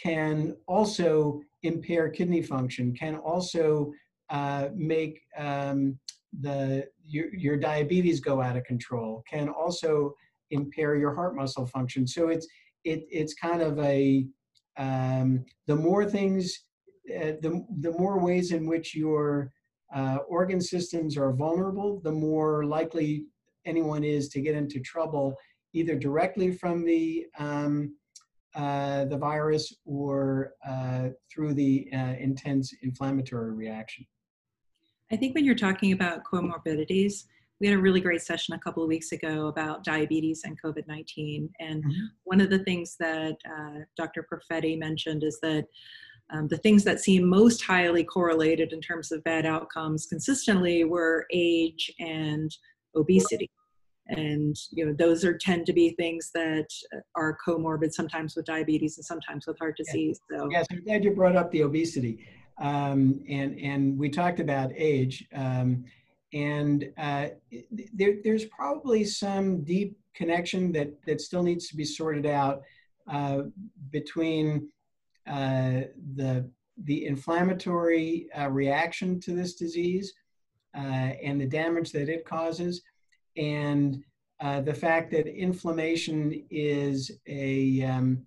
[0.00, 3.92] can also impair kidney function, can also
[4.30, 5.98] uh, make um,
[6.40, 10.14] the your, your diabetes go out of control, can also
[10.50, 12.06] impair your heart muscle function.
[12.06, 12.46] So it's
[12.84, 14.26] it, it's kind of a
[14.76, 16.64] um, the more things,
[17.06, 19.52] the the more ways in which your
[19.94, 23.24] uh, organ systems are vulnerable, the more likely
[23.64, 25.34] anyone is to get into trouble,
[25.72, 27.94] either directly from the um,
[28.54, 34.06] uh, the virus or uh, through the uh, intense inflammatory reaction.
[35.12, 37.24] I think when you're talking about comorbidities,
[37.60, 40.86] we had a really great session a couple of weeks ago about diabetes and COVID
[40.88, 41.50] 19.
[41.60, 42.04] And mm-hmm.
[42.24, 44.26] one of the things that uh, Dr.
[44.30, 45.66] Perfetti mentioned is that
[46.30, 51.26] um, the things that seem most highly correlated in terms of bad outcomes consistently were
[51.32, 52.56] age and
[52.96, 53.50] obesity.
[54.08, 56.68] And you know those are tend to be things that
[57.16, 60.48] are comorbid sometimes with diabetes and sometimes with heart disease so.
[60.48, 62.24] Yes i'm glad you brought up the obesity
[62.58, 65.84] um, and and we talked about age um,
[66.32, 67.30] and uh,
[67.94, 72.62] there, there's probably some deep connection that that still needs to be sorted out
[73.10, 73.42] uh,
[73.90, 74.68] between
[75.26, 75.82] uh,
[76.14, 76.48] the,
[76.84, 80.12] the inflammatory uh, reaction to this disease
[80.76, 80.80] uh,
[81.22, 82.82] and the damage that it causes,
[83.36, 84.02] and
[84.40, 88.22] uh, the fact that inflammation is a, um,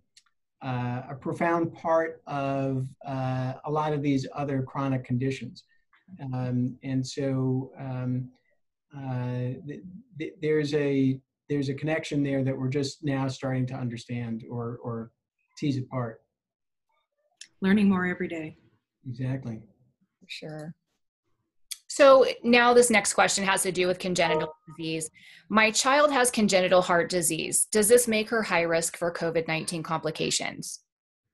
[0.64, 5.64] a profound part of a lot of these other chronic conditions.
[6.34, 8.30] Um, and so um,
[9.68, 9.82] th
[10.18, 14.80] th there's a there's a connection there that we're just now starting to understand or,
[14.84, 15.12] or
[15.58, 16.22] tease apart
[17.62, 18.58] learning more every day.
[19.08, 19.62] Exactly.
[20.20, 20.76] For sure.
[21.88, 25.10] So now this next question has to do with congenital disease.
[25.50, 27.68] My child has congenital heart disease.
[27.72, 30.82] Does this make her high risk for COVID-19 complications?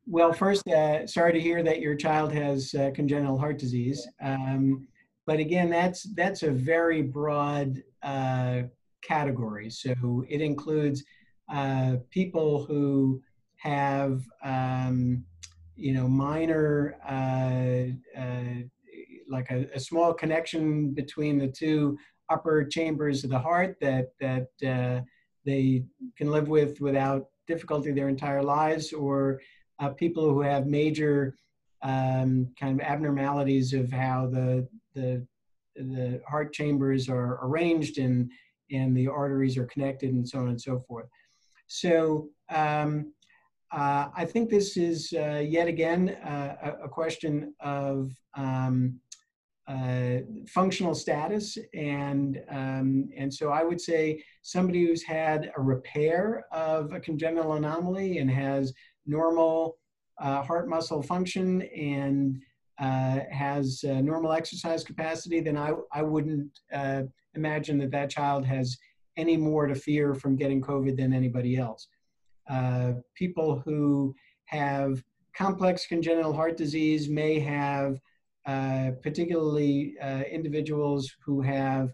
[0.07, 4.07] Well, first, uh, sorry to hear that your child has uh, congenital heart disease.
[4.23, 4.87] Um,
[5.27, 8.63] but again, that's that's a very broad uh,
[9.03, 9.69] category.
[9.69, 11.03] So it includes
[11.51, 13.21] uh, people who
[13.57, 15.23] have um,
[15.75, 18.61] you know, minor, uh, uh,
[19.27, 21.97] like a, a, small connection between the two
[22.29, 25.01] upper chambers of the heart that, that uh,
[25.45, 25.83] they
[26.17, 29.41] can live with without difficulty their entire lives, or
[29.79, 31.37] uh, people who have major
[31.81, 35.25] um, kind of abnormalities of how the, the,
[35.75, 38.31] the heart chambers are arranged and,
[38.71, 41.05] and the arteries are connected and so on and so forth.
[41.67, 43.13] So um,
[43.75, 49.01] uh, I think this is uh, yet again uh, a, a, question of um,
[49.67, 56.45] uh, functional status, and um, and so I would say somebody who's had a repair
[56.53, 58.71] of a congenital anomaly and has
[59.05, 59.77] normal
[60.21, 62.41] uh, heart muscle function and
[62.79, 66.57] uh, has normal exercise capacity, then I I wouldn't
[67.33, 68.77] imagine that that child has
[69.17, 71.89] any more to fear from getting COVID than anybody else.
[72.49, 74.13] Uh, people who
[74.45, 75.03] have
[75.35, 77.99] complex congenital heart disease may have,
[78.45, 81.93] uh, particularly uh, individuals who have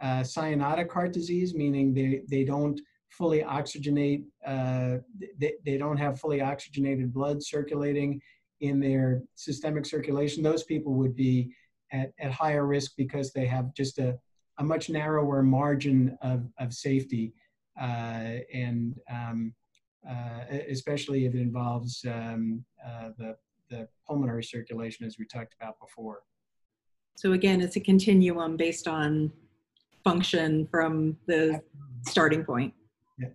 [0.00, 4.96] uh, cyanotic heart disease, meaning they, they don't fully oxygenate, uh,
[5.38, 8.20] they, they don't have fully oxygenated blood circulating
[8.60, 10.42] in their systemic circulation.
[10.42, 11.50] Those people would be
[11.92, 14.18] at, at higher risk because they have just a,
[14.58, 17.32] a much narrower margin of, of safety.
[17.78, 19.54] And um,
[20.70, 23.36] especially if it involves um, uh, the,
[23.70, 26.22] the pulmonary circulation as we talked about before.
[27.16, 29.32] So again, it's a continuum based on
[30.04, 31.60] function from the
[32.06, 32.72] starting point.
[33.18, 33.28] Yeah.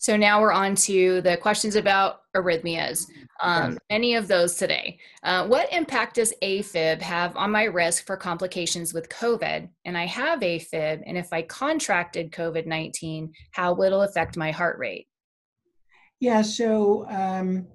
[0.00, 3.06] So now we're on to the questions about arrhythmias.
[3.42, 4.98] Um, Any of those today.
[5.22, 9.68] Uh, what impact does AFib have on my risk for complications with COVID?
[9.84, 14.50] And I have AFib, and if I contracted COVID 19, how will it affect my
[14.50, 15.06] heart rate?
[16.18, 17.66] Yeah, so um,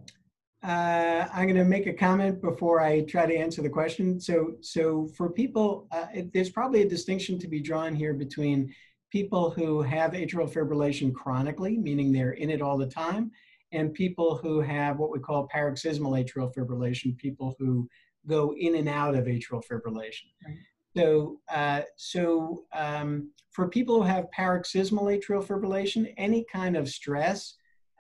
[0.64, 4.20] uh, I'm going to make a comment before I try to answer the question.
[4.20, 8.74] So, so for people, uh, it, there's probably a distinction to be drawn here between
[9.16, 13.32] people who have atrial fibrillation chronically, meaning they're in it all the time,
[13.72, 17.88] and people who have what we call paroxysmal atrial fibrillation, people who
[18.28, 20.28] go in and out of atrial fibrillation.
[20.46, 20.58] Right.
[20.98, 27.56] So, uh, so um, for people who have paroxysmal atrial fibrillation, any kind of stress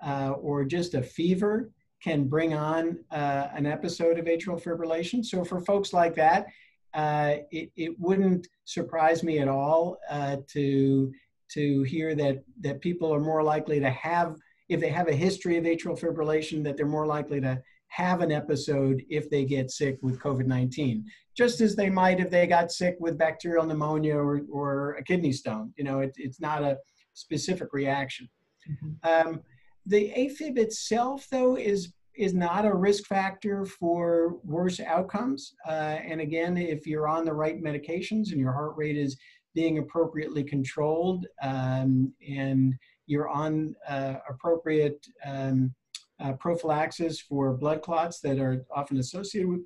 [0.05, 1.71] uh, or just a fever
[2.03, 5.23] can bring on uh, an episode of atrial fibrillation.
[5.23, 6.47] So for folks like that,
[6.95, 11.11] uh, it, it wouldn't surprise me at all uh, to
[11.51, 14.35] to hear that that people are more likely to have
[14.69, 18.31] if they have a history of atrial fibrillation that they're more likely to have an
[18.31, 21.03] episode if they get sick with COVID-19,
[21.37, 25.31] just as they might if they got sick with bacterial pneumonia or, or a kidney
[25.31, 25.71] stone.
[25.77, 26.77] You know, it, it's not a
[27.13, 28.27] specific reaction.
[28.69, 29.27] Mm-hmm.
[29.27, 29.41] Um,
[29.85, 35.53] the AFib itself, though, is is not a risk factor for worse outcomes.
[35.67, 39.17] Uh, and again, if you're on the right medications and your heart rate is
[39.53, 42.75] being appropriately controlled um, and
[43.07, 45.73] you're on uh, appropriate um,
[46.19, 49.61] uh, prophylaxis for blood clots that are often associated with,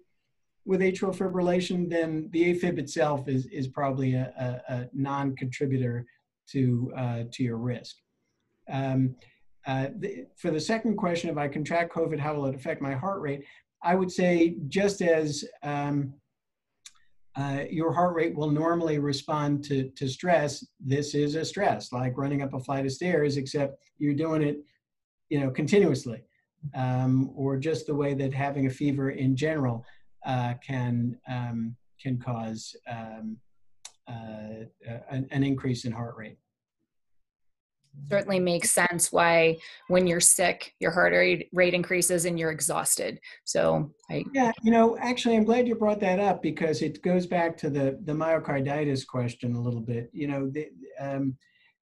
[0.66, 6.06] with atrial fibrillation, then the AFib itself is, is probably a, a, a non-contributor
[6.52, 7.96] to, uh, to your risk.
[8.72, 9.16] Um,
[9.68, 12.94] uh, the, for the second question, if I contract COVID, how will it affect my
[12.94, 13.44] heart rate?
[13.84, 16.14] I would say just as um,
[17.36, 22.18] uh, your heart rate will normally respond to, to stress, this is a stress, like
[22.18, 24.60] running up a flight of stairs, except you're doing it,
[25.30, 26.24] you know, continuously.
[26.76, 29.86] Um, or just the way that having a fever in general
[30.26, 33.38] uh, can um, can cause um,
[34.10, 34.66] uh,
[35.10, 36.38] an, an increase in heart rate
[38.10, 43.20] certainly makes sense why when you're sick your heart rate, rate increases and you're exhausted.
[43.44, 47.26] So I, yeah you know actually i'm glad you brought that up because it goes
[47.28, 50.10] back to the the myocarditis question a little bit.
[50.14, 50.68] You know the,
[51.00, 51.38] um,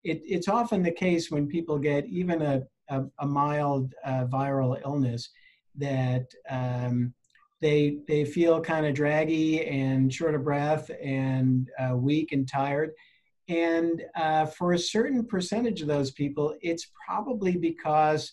[0.04, 4.80] it, it's often the case when people get even a, a, a mild uh, viral
[4.84, 5.30] illness
[5.76, 7.12] that um,
[7.60, 12.90] they they feel kind of draggy and short of breath and uh, weak and tired
[13.48, 18.32] and uh, for a certain percentage of those people, it's probably because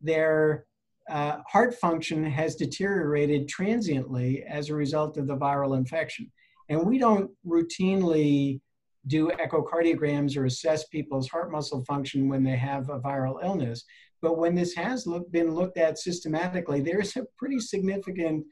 [0.00, 0.66] their
[1.10, 6.30] uh, heart function has deteriorated transiently as a result of the viral infection.
[6.70, 8.60] And we don't routinely
[9.06, 13.84] do echocardiograms or assess people's heart muscle function when they have a viral illness.
[14.22, 18.46] But when this has look, been looked at systematically, there's a pretty significant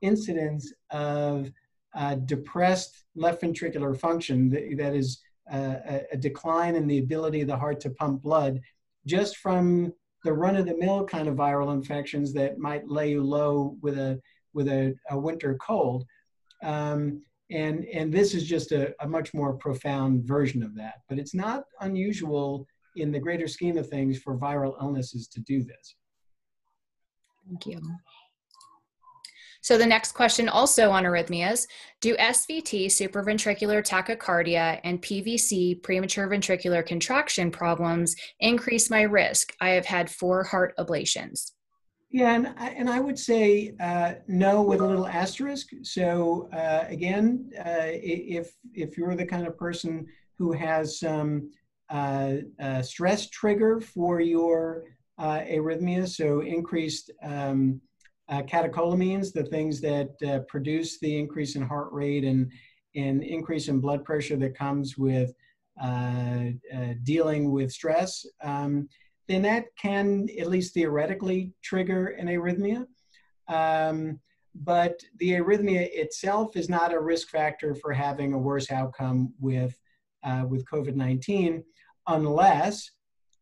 [0.00, 1.50] incidence of
[1.96, 5.20] uh, depressed left ventricular function that, that is
[5.52, 8.60] a, a decline in the ability of the heart to pump blood
[9.06, 9.92] just from
[10.24, 14.20] the run-of-the-mill kind of viral infections that might lay you low with a
[14.54, 16.04] with a, a winter cold.
[16.62, 21.02] Um, and, and this is just a, a, much more profound version of that.
[21.08, 22.66] But it's not unusual
[22.96, 25.94] in the greater scheme of things for viral illnesses to do this.
[27.46, 27.80] Thank you.
[29.66, 31.66] So the next question also on arrhythmias,
[32.00, 39.54] do SVT, supraventricular tachycardia, and PVC, premature ventricular contraction problems increase my risk?
[39.60, 41.50] I have had four heart ablations.
[42.12, 45.66] Yeah, and I, and I would say uh, no with a little asterisk.
[45.82, 50.06] So uh, again, uh, if if you're the kind of person
[50.38, 51.50] who has some
[51.90, 52.36] uh,
[52.82, 54.84] stress trigger for your
[55.18, 57.80] uh, arrhythmia, so increased um,
[58.28, 62.50] uh, catecholamines, the things that uh, produce the increase in heart rate and,
[62.94, 65.32] and increase in blood pressure that comes with
[65.82, 68.88] uh, uh, dealing with stress, um,
[69.28, 72.86] then that can at least theoretically trigger an arrhythmia.
[73.48, 74.18] Um,
[74.54, 79.78] but the arrhythmia itself is not a risk factor for having a worse outcome with,
[80.24, 81.62] uh, with COVID-19
[82.08, 82.90] unless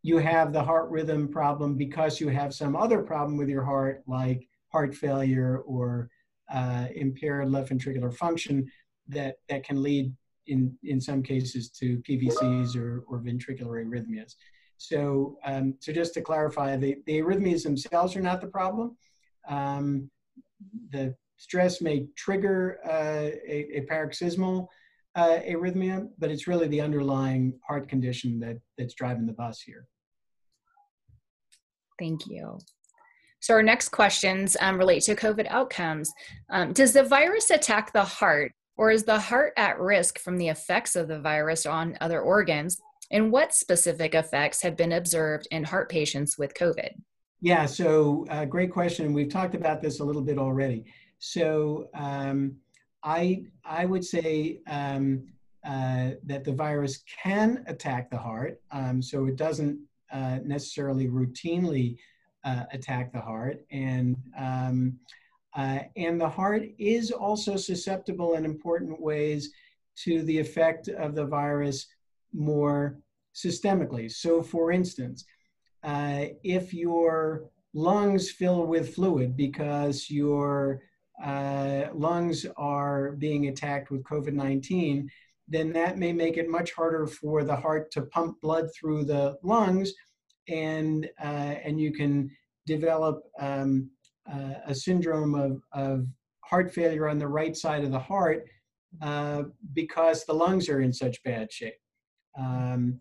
[0.03, 4.03] you have the heart rhythm problem because you have some other problem with your heart
[4.07, 6.11] like heart failure or
[6.53, 8.67] uh, impaired left ventricular function
[9.07, 10.13] that, that can lead
[10.49, 14.35] in, in some cases to PVCs or, or ventricular arrhythmias.
[14.77, 18.97] So, um, so just to clarify, the, the arrhythmias themselves are not the problem.
[19.49, 20.11] Um,
[20.91, 24.69] the stress may trigger uh, a, a, paroxysmal
[25.15, 29.87] uh, arrhythmia, but it's really the underlying heart condition that, that's driving the bus here.
[31.97, 32.59] Thank you.
[33.45, 36.11] So, our next questions um, relate to COVID outcomes.
[36.49, 40.49] Um, does the virus attack the heart, or is the heart at risk from the
[40.49, 42.81] effects of the virus on other organs?
[43.11, 46.93] And what specific effects have been observed in heart patients with COVID?
[47.43, 49.13] Yeah, so uh, great question.
[49.13, 50.87] We've talked about this a little bit already.
[51.19, 52.57] So, um,
[53.03, 55.27] I, I would say um,
[55.67, 58.63] uh, that the virus can attack the heart.
[58.71, 59.79] Um, so it doesn't
[60.11, 61.99] uh, necessarily routinely
[62.45, 63.65] uh, attack the heart.
[63.71, 64.99] And, um,
[65.57, 69.51] uh, and the heart is also susceptible in important ways
[69.97, 71.87] to the effect of the virus
[72.33, 72.99] more
[73.35, 74.11] systemically.
[74.11, 75.25] So, for instance,
[75.83, 80.81] uh, if your lungs fill with fluid because your
[81.23, 85.09] uh, lungs are being attacked with COVID 19,
[85.47, 89.37] then that may make it much harder for the heart to pump blood through the
[89.43, 89.93] lungs,
[90.49, 92.31] and uh, and you can
[92.67, 93.91] develop um,
[94.31, 96.07] uh, a syndrome of, of
[96.41, 98.45] heart failure on the right side of the heart
[99.03, 99.43] uh,
[99.73, 101.75] because the lungs are in such bad shape.
[102.39, 103.01] Um,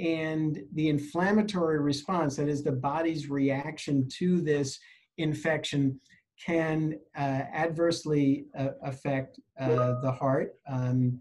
[0.00, 4.78] and the inflammatory response, that is the body's reaction to this
[5.18, 6.00] infection,
[6.44, 10.54] can uh, adversely uh, affect uh, the heart.
[10.68, 11.20] Um,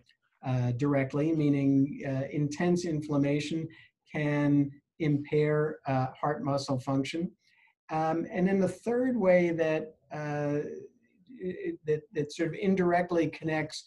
[0.75, 3.65] directly, meaning intense inflammation
[4.13, 4.69] can
[4.99, 7.31] impair uh, heart muscle function.
[7.91, 10.67] Um, and then the third way that, uh,
[11.85, 13.85] that, that sort of indirectly connects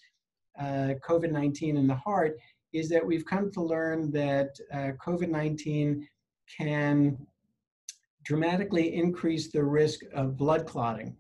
[0.59, 2.37] uh, COVID-19 and the heart
[2.73, 6.03] is that we've come to learn that COVID-19
[6.59, 7.17] can
[8.25, 11.17] dramatically increase the risk of blood clotting.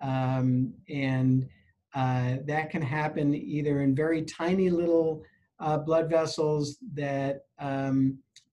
[0.00, 1.48] Um, and
[1.94, 5.22] uh, that can happen either in very tiny little
[5.60, 8.47] uh, blood vessels that um, uh,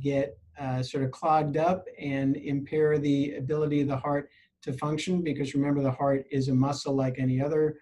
[0.00, 4.28] get uh, sort of clogged up and impair the ability of the heart
[4.62, 7.76] to function because remember the heart is a muscle like any other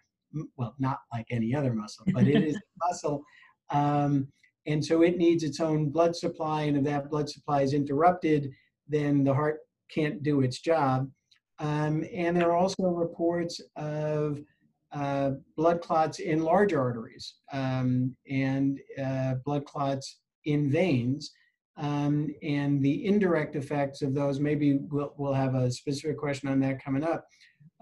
[0.57, 3.23] well not like any other muscle but it is a muscle
[3.71, 4.27] um,
[4.67, 8.51] and so it needs its own blood supply and if that blood supply is interrupted
[8.89, 9.59] then the heart
[9.91, 11.09] can't do its job
[11.59, 14.41] um, and there are also reports of
[14.93, 21.33] uh, blood clots in large arteries um, and uh, blood clots in veins.
[21.79, 26.61] Um, and the indirect effects of those, maybe we'll, we'll have a specific question on
[26.61, 27.27] that coming up,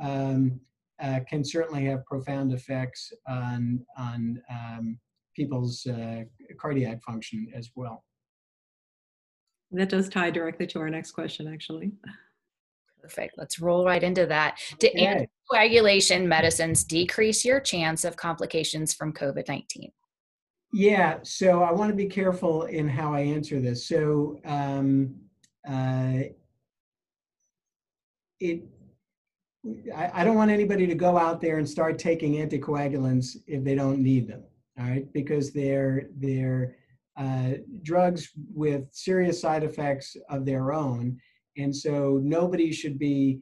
[0.00, 0.60] um,
[1.02, 4.98] uh, can certainly have profound effects on, on um,
[5.34, 6.22] people's uh,
[6.58, 8.04] cardiac function as well.
[9.72, 11.92] That does tie directly to our next question, actually.
[13.00, 13.34] Perfect.
[13.38, 14.58] Let's roll right into that.
[14.78, 15.26] Do okay.
[15.52, 19.90] anticoagulation medicines decrease your chance of complications from COVID 19?
[20.72, 23.86] Yeah, so I want to be careful in how I answer this.
[23.86, 25.16] So, um,
[25.68, 26.20] uh,
[28.38, 28.62] it,
[29.94, 33.98] I, don't want anybody to go out there and start taking anticoagulants if they don't
[33.98, 34.42] need them,
[34.78, 35.12] all right?
[35.12, 36.76] Because they're they're
[37.18, 41.20] uh, drugs with serious side effects of their own,
[41.58, 43.40] and so nobody should be,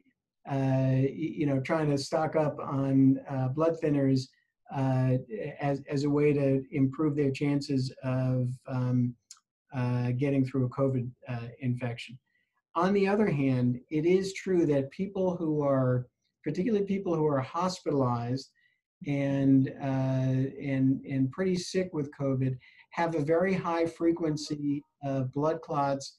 [0.50, 4.28] uh, you know, trying to stock up on uh, blood thinners
[4.74, 5.14] uh,
[5.60, 9.14] as, as a way to improve their chances of um,
[9.74, 12.18] uh, getting through a COVID uh, infection.
[12.74, 16.06] On the other hand, it is true that people who are,
[16.44, 18.50] particularly people who are hospitalized
[19.06, 22.56] and uh, and and pretty sick with COVID,
[22.90, 26.18] have a very high frequency of blood clots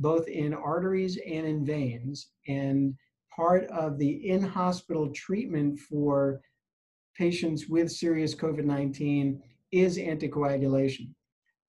[0.00, 2.30] both in arteries and in veins.
[2.48, 2.94] And
[3.34, 6.40] part of the in hospital treatment for
[7.20, 9.42] patients with serious COVID 19
[9.72, 11.10] is anticoagulation.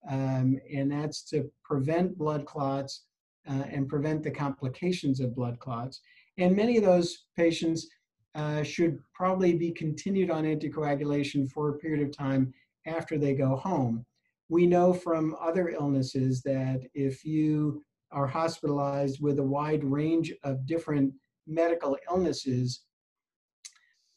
[0.10, 3.04] Um, and that's to prevent blood clots
[3.50, 6.00] uh, and prevent the complications of blood clots.
[6.38, 7.90] And many of those patients
[8.34, 12.54] uh, should probably be continued on anticoagulation for a period of time
[12.86, 14.06] after they go home.
[14.48, 17.84] We know from other illnesses that if you
[18.14, 21.14] are hospitalized with a wide range of different
[21.46, 22.84] medical illnesses,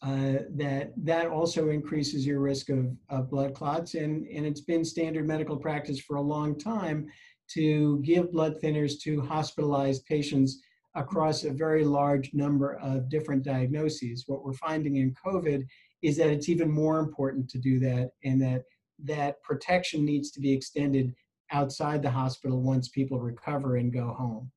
[0.04, 3.94] uh, that that also increases your risk of, of blood clots.
[3.94, 7.06] And, and it's been standard medical practice for a long time
[7.52, 10.60] to give blood thinners to hospitalized patients
[10.94, 14.24] across a very large number of different diagnoses.
[14.26, 15.66] What we're finding in COVID
[16.02, 18.64] is that it's even more important to do that and that
[19.04, 21.14] that protection needs to be extended
[21.50, 24.50] outside the hospital once people recover and go home.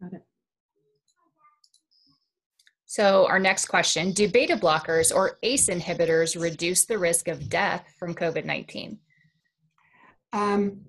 [0.00, 0.22] Got it.
[2.96, 7.84] So, our next question Do beta blockers or ACE inhibitors reduce the risk of death
[7.98, 8.98] from COVID 19?
[10.32, 10.80] Um,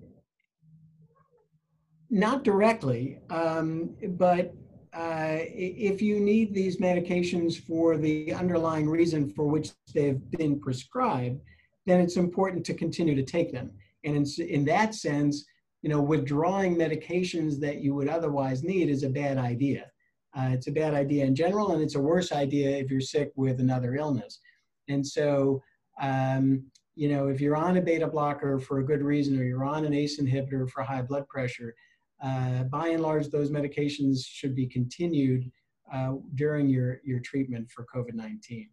[2.08, 4.54] not directly, um, but
[4.94, 11.38] uh, if you need these medications for the underlying reason for which they've been prescribed,
[11.84, 13.70] then it's important to continue to take them.
[14.04, 15.44] And in, in that sense,
[15.82, 19.90] you know, withdrawing medications that you would otherwise need is a bad idea.
[20.36, 23.32] Uh, it's a bad idea in general, and it's a worse idea if you're sick
[23.36, 24.40] with another illness.
[24.88, 25.62] And so,
[26.00, 26.64] um,
[26.94, 29.84] you know, if you're on a beta blocker for a good reason, or you're on
[29.84, 31.74] an ACE inhibitor for high blood pressure,
[32.22, 35.50] uh, by and large, those medications should be continued
[35.92, 38.68] uh, during your, your treatment for COVID-19.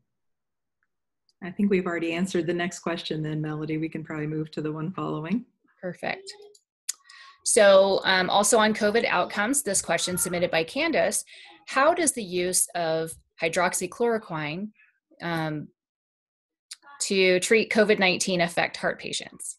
[1.44, 3.78] I think we've already answered the next question then, Melody.
[3.78, 5.46] We can probably move to the one following.
[5.80, 6.32] Perfect.
[7.46, 11.24] So um, also on COVID outcomes, this question submitted by Candace,
[11.68, 14.70] how does the use of hydroxychloroquine
[15.22, 15.68] um,
[17.02, 19.58] to treat COVID-19 affect heart patients?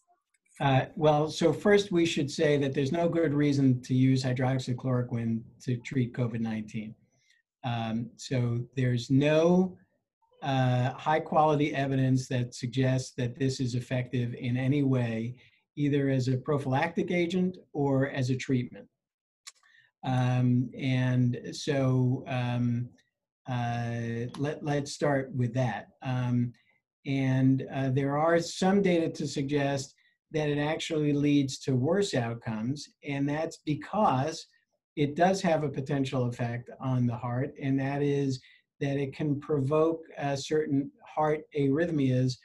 [0.59, 5.41] Uh, well, so first we should say that there's no good reason to use hydroxychloroquine
[5.61, 6.93] to treat COVID-19.
[7.63, 9.77] Um, so there's no
[10.43, 15.35] uh, high quality evidence that suggests that this is effective in any way,
[15.77, 18.87] either as a prophylactic agent or as a treatment.
[20.03, 22.89] Um, and so um,
[23.49, 25.89] uh, let, let's start with that.
[26.01, 26.53] Um,
[27.05, 29.95] and uh, there are some data to suggest
[30.31, 32.89] that it actually leads to worse outcomes.
[33.07, 34.45] And that's because
[34.97, 38.41] it does have a potential effect on the heart, and that is
[38.79, 42.37] that it can provoke uh, certain heart arrhythmias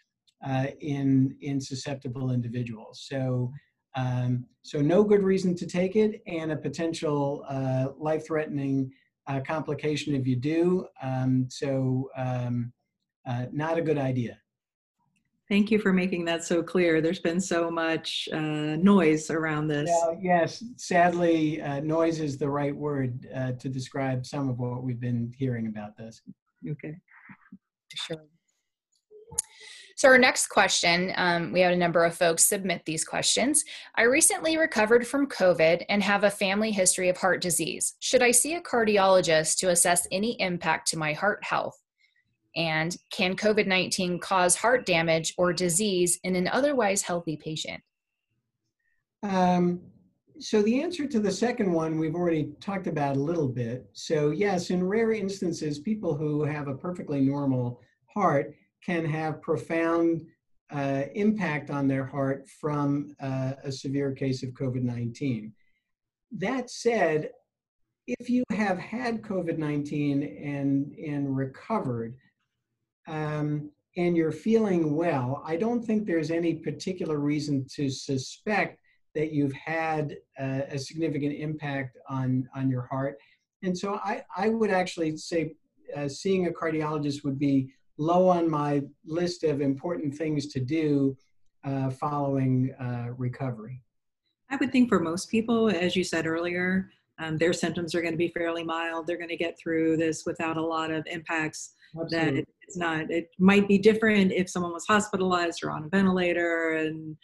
[0.46, 3.06] uh, in, in susceptible individuals.
[3.08, 3.52] So,
[3.96, 8.90] um, so no good reason to take it, and a potential uh, life-threatening
[9.26, 10.86] uh, complication if you do.
[11.02, 12.72] Um, so, um,
[13.26, 14.38] uh, not a good idea.
[15.48, 17.02] Thank you for making that so clear.
[17.02, 19.90] There's been so much uh, noise around this.
[19.90, 24.82] Well, yes, sadly, uh, noise is the right word uh, to describe some of what
[24.82, 26.22] we've been hearing about this.
[26.68, 26.96] Okay.
[27.94, 28.24] Sure.
[29.96, 33.64] So our next question, um, we had a number of folks submit these questions.
[33.96, 37.94] I recently recovered from COVID and have a family history of heart disease.
[38.00, 41.78] Should I see a cardiologist to assess any impact to my heart health?
[42.54, 47.82] And can COVID 19 cause heart damage or disease in an otherwise healthy patient?
[49.22, 49.80] Um,
[50.38, 53.88] so the answer to the second one we've already talked about a little bit.
[53.92, 58.54] So yes, in rare instances, people who have a perfectly normal heart
[58.84, 60.22] can have profound
[60.70, 65.52] uh, impact on their heart from uh, a severe case of COVID-19.
[66.32, 67.30] That said,
[68.06, 72.16] if you have had COVID-19 and, and recovered,
[73.06, 78.78] um, and you're feeling well, I don't think there's any particular reason to suspect
[79.14, 83.18] that you've had a, a significant impact on, on your heart.
[83.62, 85.54] And so I, I would actually say
[85.94, 87.72] uh, seeing a cardiologist would be
[88.02, 91.16] low on my list of important things to do
[91.64, 93.80] uh, following uh, recovery.
[94.50, 98.12] I would think for most people, as you said earlier, um, their symptoms are going
[98.12, 99.06] to be fairly mild.
[99.06, 102.40] They're going to get through this without a lot of impacts Absolutely.
[102.40, 106.72] that it's not it might be different if someone was hospitalized or on a ventilator
[106.72, 107.16] and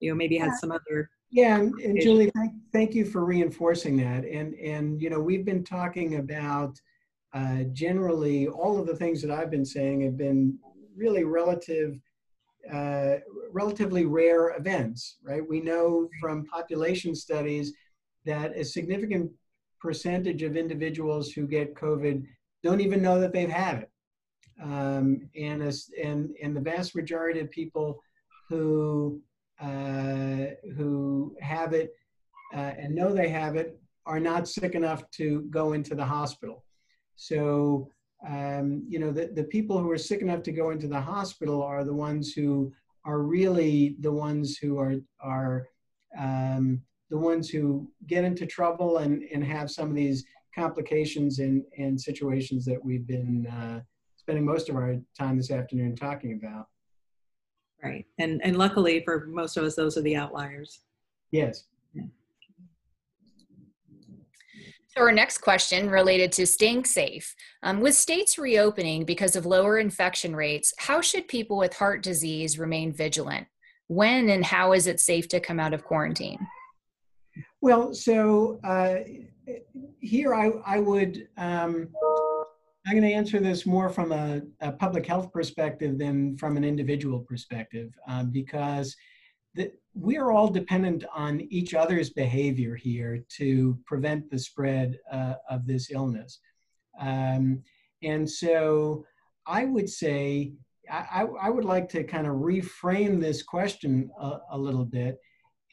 [0.00, 3.96] you know maybe had some other yeah and, and julie thank, thank you for reinforcing
[3.96, 6.76] that and and you know we've been talking about
[7.36, 10.58] uh, generally all of the things that i've been saying have been
[10.96, 11.98] really relative
[12.72, 13.16] uh,
[13.52, 15.46] relatively rare events right?
[15.48, 17.72] We know from population studies
[18.24, 19.30] that a significant
[19.80, 22.24] percentage of individuals who get covid
[22.66, 23.90] don't even know that they've had it.
[24.62, 25.62] Um, and,
[26.02, 28.02] and, and the vast majority of people
[28.48, 29.20] who,
[29.60, 31.94] uh, who have it
[32.54, 36.64] uh, and know they have it are not sick enough to go into the hospital.
[37.16, 37.90] So,
[38.26, 41.62] um, you know, the, the people who are sick enough to go into the hospital
[41.62, 42.72] are the ones who
[43.04, 45.68] are really the ones who are, are
[46.18, 51.62] um, the ones who get into trouble and, and have some of these complications and,
[51.78, 53.80] and situations that we've been uh,
[54.16, 56.66] spending most of our time this afternoon talking about.
[57.82, 58.06] Right.
[58.18, 60.80] And, and luckily for most of us, those are the outliers.
[61.30, 61.64] Yes.
[64.96, 67.34] So our next question related to staying safe.
[67.62, 72.58] Um, with states reopening because of lower infection rates, how should people with heart disease
[72.58, 73.46] remain vigilant?
[73.88, 76.46] When and how is it safe to come out of quarantine?
[77.60, 78.96] Well, so uh,
[80.00, 81.88] here I, I would um,
[82.86, 86.64] I'm going to answer this more from a, a, public health perspective than from an
[86.64, 88.96] individual perspective, um, because
[89.56, 95.34] that we are all dependent on each other's behavior here to prevent the spread uh,
[95.48, 96.40] of this illness.
[97.00, 97.62] Um,
[98.02, 99.04] and so
[99.46, 100.52] I would say,
[100.90, 105.18] I, I, would like to kind of reframe this question a, a little bit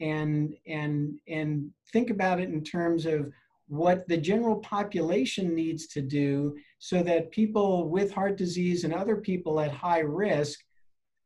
[0.00, 3.30] and, and, and think about it in terms of
[3.68, 9.16] what the general population needs to do so that people with heart disease and other
[9.16, 10.60] people at high risk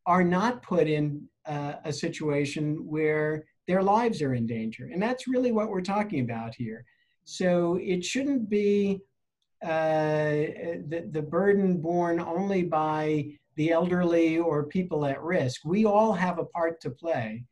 [0.06, 4.90] are not put in uh, a situation where their lives are in danger.
[4.92, 6.84] And that's really what we're talking about here.
[7.24, 9.00] So it shouldn't be
[9.62, 10.32] uh,
[10.88, 15.62] the, the burden borne only by the elderly or people at risk.
[15.64, 17.44] We all have a part to play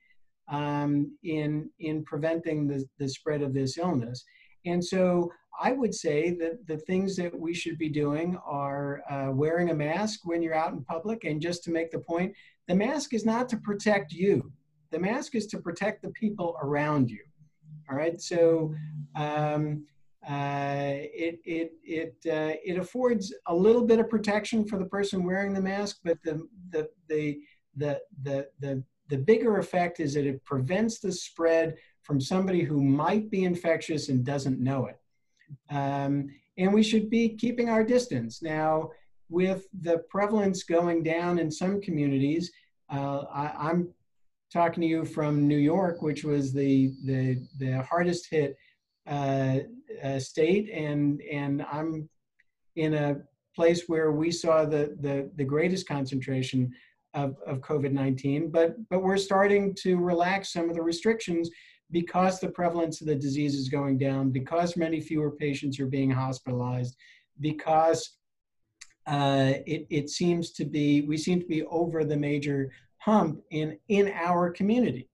[0.48, 4.24] um, in, in preventing the, the spread of this illness.
[4.64, 9.30] And so I would say that the things that we should be doing are uh,
[9.32, 11.24] wearing a mask when you're out in public.
[11.24, 12.34] And just to make the point,
[12.68, 14.52] the mask is not to protect you.
[14.90, 17.24] The mask is to protect the people around you.
[17.90, 18.20] All right.
[18.20, 18.74] So
[19.14, 19.86] um,
[20.28, 20.94] uh,
[21.24, 25.54] it it it uh, it affords a little bit of protection for the person wearing
[25.54, 27.38] the mask, but the the the
[27.76, 32.82] the the the, the bigger effect is that it prevents the spread from somebody who
[32.82, 34.98] might be infectious and doesn't know it.
[35.70, 38.42] Um, and we should be keeping our distance.
[38.42, 38.90] Now,
[39.28, 42.52] with the prevalence going down in some communities,
[42.90, 43.92] uh, I, am
[44.52, 48.56] talking to you from New York, which was the the, the hardest hit
[49.06, 49.58] uh,
[50.02, 52.08] uh, state, and and I'm
[52.76, 53.16] in a
[53.54, 56.72] place where we saw the the, the greatest concentration
[57.14, 61.50] of, of COVID-19, but but we're starting to relax some of the restrictions
[61.90, 66.10] because the prevalence of the disease is going down, because many fewer patients are being
[66.10, 66.96] hospitalized,
[67.40, 68.15] because
[69.06, 73.78] uh, it, it seems to be, we seem to be over the major hump in,
[73.88, 75.08] in our community.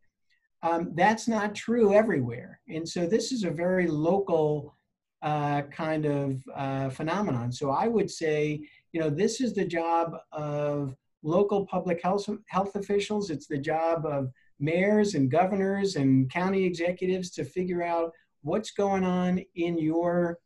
[0.62, 2.61] Um, that's not true everywhere.
[2.68, 4.76] And so this is a very local
[5.22, 7.53] uh, kind of uh, phenomenon.
[7.53, 8.61] So I would say,
[8.93, 13.30] you know, this is the job of local public health, health officials.
[13.30, 18.12] It's the job of mayors and governors and county executives to figure out
[18.43, 20.38] what's going on in your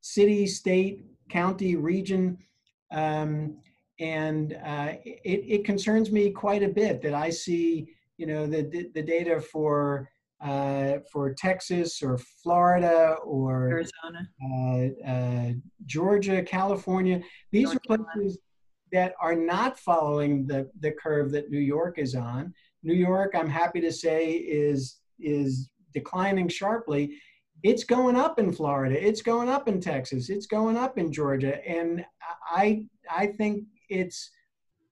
[0.00, 2.38] city, state, county, region.
[2.92, 3.58] Um,
[4.00, 8.90] and uh, it, it, concerns me quite a bit that I see, you know, the,
[8.94, 10.08] the data for
[10.40, 15.52] uh, for Texas or Florida or Arizona, uh, uh
[15.86, 17.20] Georgia, California.
[17.50, 18.38] These are places
[18.92, 22.54] that are not following the, the curve that New York is on.
[22.82, 27.16] New York, I'm happy to say, is is declining sharply.
[27.62, 28.94] It's going up in Florida.
[29.06, 30.30] It's going up in Texas.
[30.30, 32.04] It's going up in Georgia, and
[32.50, 34.30] I I think it's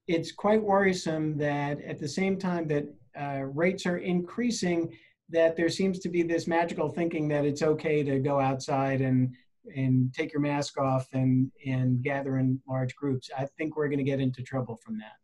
[0.08, 2.86] it's quite worrisome that at the same time that
[3.18, 4.92] uh, rates are increasing,
[5.30, 9.34] that there seems to be this magical thinking that it's okay to go outside and
[9.74, 13.30] and take your mask off and and gather in large groups.
[13.36, 15.16] I think we're going to get into trouble from that.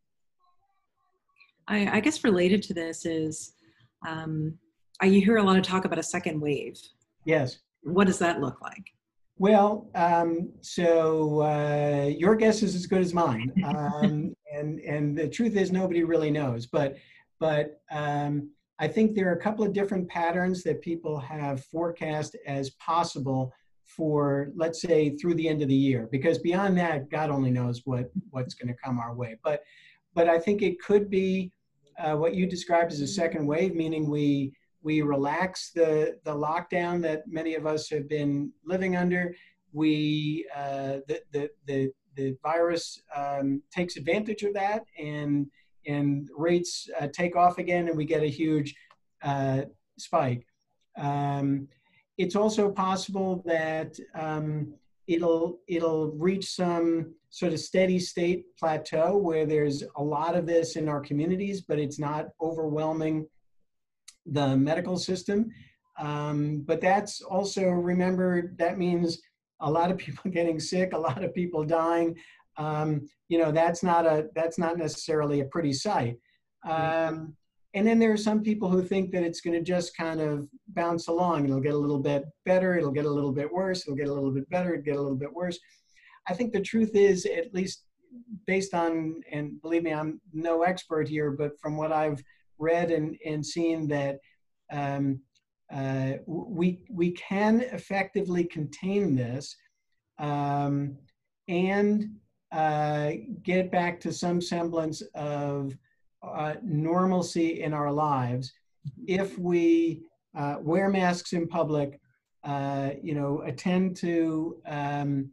[1.69, 3.55] I, I guess related to this is
[4.07, 4.59] um,
[5.01, 6.77] I, you hear a lot of talk about a second wave.
[7.25, 7.59] Yes.
[7.83, 8.85] What does that look like?
[9.39, 15.29] Well, um, so uh, your guess is as good as mine, um, and and the
[15.29, 16.67] truth is nobody really knows.
[16.67, 16.97] But
[17.41, 22.37] but um, I think there are a couple of different patterns that people have forecast
[22.47, 23.53] as possible
[23.85, 27.83] for let's say through the end of the year because beyond that god only knows
[27.85, 29.61] what what's going to come our way but
[30.15, 31.53] but I think it could be
[31.99, 34.53] uh, what you described as a second wave, meaning we
[34.83, 39.35] we relax the the lockdown that many of us have been living under.
[39.73, 45.47] We uh, the, the the the virus um, takes advantage of that, and
[45.87, 48.75] and rates uh, take off again, and we get a huge
[49.23, 49.63] uh,
[49.99, 50.47] spike.
[50.97, 51.69] Um,
[52.19, 54.75] it's also possible that um,
[55.07, 60.77] it'll it'll reach some sort of steady state plateau where there's a lot of this
[60.77, 63.27] in our communities, but it's not overwhelming
[64.27, 65.51] the medical system.
[65.99, 69.21] Um, but that's also, remember, that means
[69.61, 72.17] a lot of people getting sick, a lot of people dying.
[72.59, 76.17] Um, you know, that's not a, that's not necessarily a pretty sight.
[76.69, 77.35] Um,
[77.75, 80.47] and then there are some people who think that it's going to just kind of
[80.69, 81.45] bounce along.
[81.45, 82.77] It'll get a little bit better.
[82.77, 83.83] It'll get a little bit worse.
[83.83, 84.75] It'll get a little bit better.
[84.75, 85.59] It'll get a little bit worse.
[86.29, 87.85] I think the truth is, at least
[88.47, 92.23] based on, and believe me, I'm no expert here, but from what I've
[92.59, 94.19] read and, and seen, that
[94.73, 95.21] um,
[95.73, 99.57] uh, we, we can effectively contain this
[100.19, 100.97] um,
[101.49, 102.11] and
[102.53, 105.77] uh, get back to some semblance of
[106.23, 108.53] uh, normalcy in our lives
[109.07, 110.03] if we
[110.37, 112.01] uh, wear masks in public,
[112.45, 115.31] uh, you know, attend to um,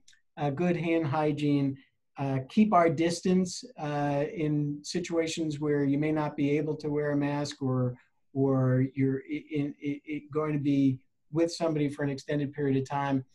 [0.55, 1.77] good hand hygiene,
[2.19, 7.11] uh, keep our distance uh, in situations where you may not be able to wear
[7.11, 7.95] a mask or
[8.33, 10.99] or you're in, in, in going to be
[11.31, 13.25] with somebody for an extended period of time.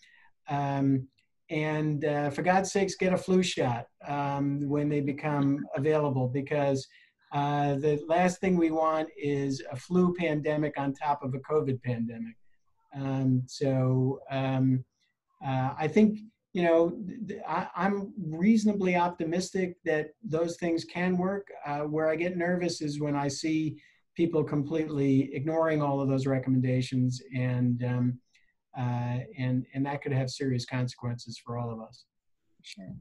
[0.49, 1.09] Um,
[1.51, 6.87] and uh, for God's sakes, get a flu shot um, when they become available because
[7.33, 11.83] uh, the last thing we want is a flu pandemic on top of a COVID
[11.83, 12.35] pandemic.
[12.95, 14.85] Um, so um,
[15.45, 16.21] uh, I think,
[16.55, 16.97] you know,
[17.47, 21.49] I, am reasonably optimistic that those things can work.
[21.67, 23.77] Uh, where I get nervous is when I see
[24.15, 28.19] people completely ignoring all of those recommendations and um,
[28.79, 32.05] uh, and and that could have serious consequences for all of us.
[32.63, 32.95] Sure.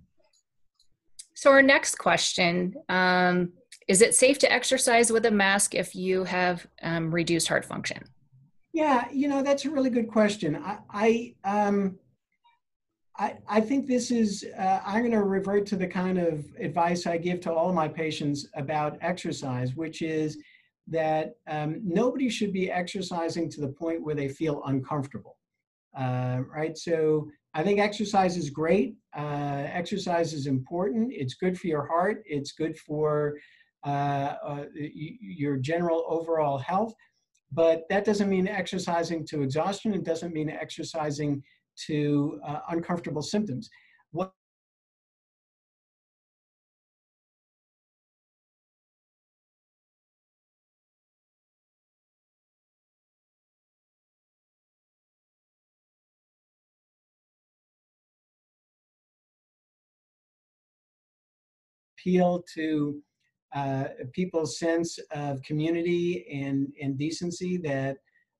[1.36, 3.54] So our next question um,
[3.88, 8.04] is: It safe to exercise with a mask if you have um, reduced heart function?
[8.74, 10.56] Yeah, you know that's a really good question.
[10.56, 12.00] I I um,
[13.24, 17.08] I, I think this is uh, I'm going to revert to the kind of advice
[17.08, 20.38] I give to all of my patients about exercise, which is
[20.88, 25.38] that um, nobody should be exercising to the point where they feel uncomfortable.
[25.98, 26.78] Uh, right?
[26.78, 28.96] So I think exercise is great.
[29.16, 31.14] Uh, exercise is important.
[31.14, 32.24] It's good for your heart.
[32.26, 33.38] It's good for
[33.86, 36.94] uh, uh your general overall health.
[37.54, 39.94] But that doesn't mean exercising to exhaustion.
[39.94, 41.42] It doesn't mean exercising
[41.88, 43.70] to uh, uncomfortable symptoms.
[44.12, 44.32] What
[62.04, 63.02] appeal to
[63.56, 67.98] uh, people's sense of community and, and decency that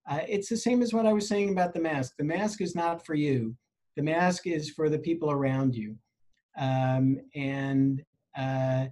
[0.10, 2.14] uh, it's the same as what I was saying about the mask.
[2.18, 3.56] The mask is not for you.
[3.96, 5.96] The mask is for the people around you.
[6.58, 8.04] Um, and,
[8.38, 8.88] uh,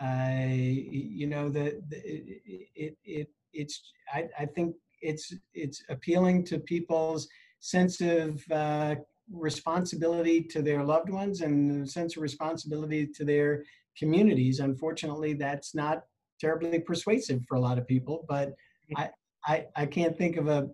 [0.00, 3.80] I, you know, the, the it, it, it, it's,
[4.12, 7.28] I, I think it's, it's appealing to people's
[7.60, 8.94] sense of uh,
[9.32, 13.64] responsibility to their loved ones and sense of responsibility to their
[13.98, 14.60] communities.
[14.60, 16.04] Unfortunately, that's not
[16.40, 18.54] terribly persuasive for a lot of people, but
[18.96, 19.10] I,
[19.46, 20.68] I, I can't think of a,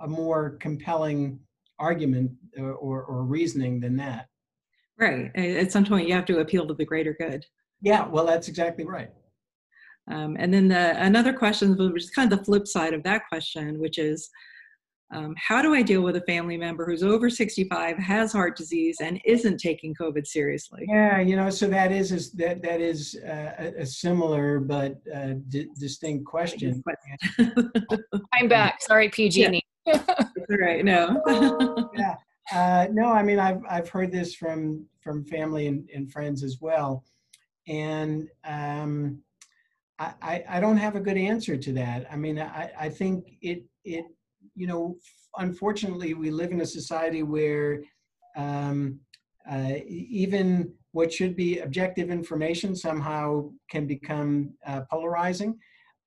[0.00, 1.40] a more compelling
[1.78, 4.28] argument or, or, or reasoning than that.
[4.98, 5.30] Right.
[5.36, 7.44] At some point, you have to appeal to the greater good.
[7.82, 9.10] Yeah, well, that's exactly right.
[10.10, 13.22] Um, and then the, another question, which is kind of the flip side of that
[13.28, 14.30] question, which is
[15.12, 18.96] um, how do I deal with a family member who's over 65, has heart disease,
[19.00, 20.84] and isn't taking COVID seriously?
[20.88, 25.34] Yeah, you know, so that is a, that that is uh, a, similar but uh,
[25.48, 26.82] d- distinct question.
[28.32, 28.82] I'm back.
[28.82, 29.60] Sorry, PG.
[29.86, 30.02] Yeah.
[30.50, 30.84] all right.
[30.84, 31.22] No.
[31.94, 32.16] yeah.
[32.52, 36.58] Uh, no, I mean I've I've heard this from from family and, and friends as
[36.60, 37.04] well,
[37.68, 39.20] and um,
[39.98, 42.06] I, I don't have a good answer to that.
[42.10, 44.04] I mean I, I think it it
[44.56, 44.96] you know,
[45.36, 47.82] unfortunately, we live in a society where
[48.36, 48.98] um,
[49.50, 55.58] uh, even what should be objective information somehow can become uh, polarizing.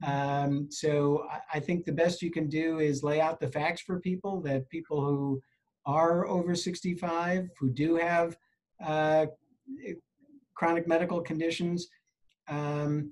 [0.03, 3.81] Um, so I, I, think the best you can do is lay out the facts
[3.81, 5.41] for people that people who
[5.85, 8.37] are over 65, who do have
[8.83, 9.25] uh,
[10.55, 11.87] chronic medical conditions,
[12.47, 13.11] um,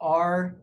[0.00, 0.56] are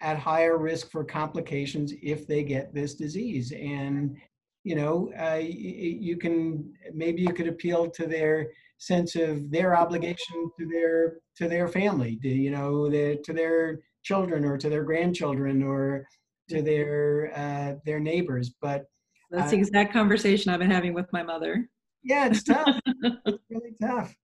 [0.00, 3.52] at higher risk for complications if they get this disease.
[3.52, 4.16] And,
[4.64, 10.50] you know, uh, you can, maybe you could appeal to their sense of their obligation
[10.58, 14.84] to their, to their family, to, you know, their, to their children or to their
[14.84, 16.06] grandchildren or
[16.48, 18.54] to their, uh, their neighbors.
[18.60, 18.84] But
[19.30, 21.68] that's the uh, exact conversation I've been having with my mother.
[22.02, 22.80] Yeah, it's tough.
[22.86, 24.14] it's really tough.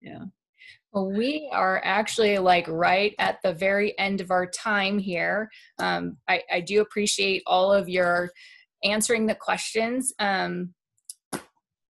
[0.00, 0.24] Yeah.
[0.92, 5.50] Well, we are actually like right at the very end of our time here.
[5.78, 8.30] Um, I, I, do appreciate all of your
[8.82, 10.72] answering the questions, um,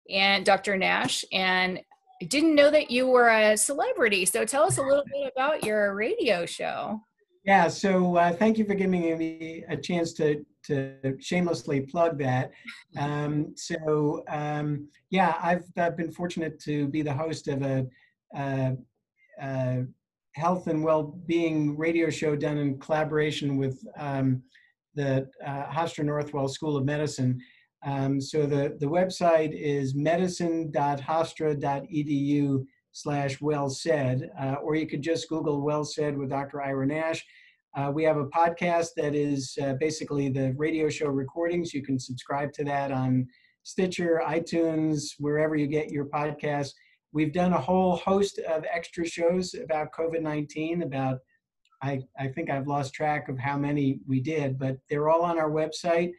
[0.09, 0.77] and Dr.
[0.79, 1.24] Nash.
[1.31, 1.79] And
[2.22, 4.24] I didn't know that you were a celebrity.
[4.24, 7.01] So tell us a little bit about your radio show.
[7.45, 7.68] Yeah.
[7.68, 12.51] So uh, thank you for giving me a chance to to shamelessly plug that.
[12.99, 17.87] Um, so um, yeah, I've, I've been fortunate to be the host of a
[18.35, 18.72] uh,
[19.41, 19.83] uh,
[20.35, 24.43] health and well-being radio show done in collaboration with um,
[24.95, 27.41] the uh, Hofstra Northwell School of Medicine.
[27.85, 35.29] Um, so the, the website is medicine.hofstra.edu slash well said, uh, or you could just
[35.29, 36.62] Google well said with Dr.
[36.62, 37.24] Ira Nash.
[37.77, 41.74] Uh, we have a podcast that is uh, basically the radio show recordings.
[41.74, 43.29] You can subscribe to that on
[43.64, 46.72] Stitcher, iTunes, wherever you get your podcasts.
[47.16, 51.20] We've done a whole host of extra shows about COVID 19, about
[51.82, 55.38] I, I think I've lost track of how many we did, but they're all on
[55.38, 56.12] our website.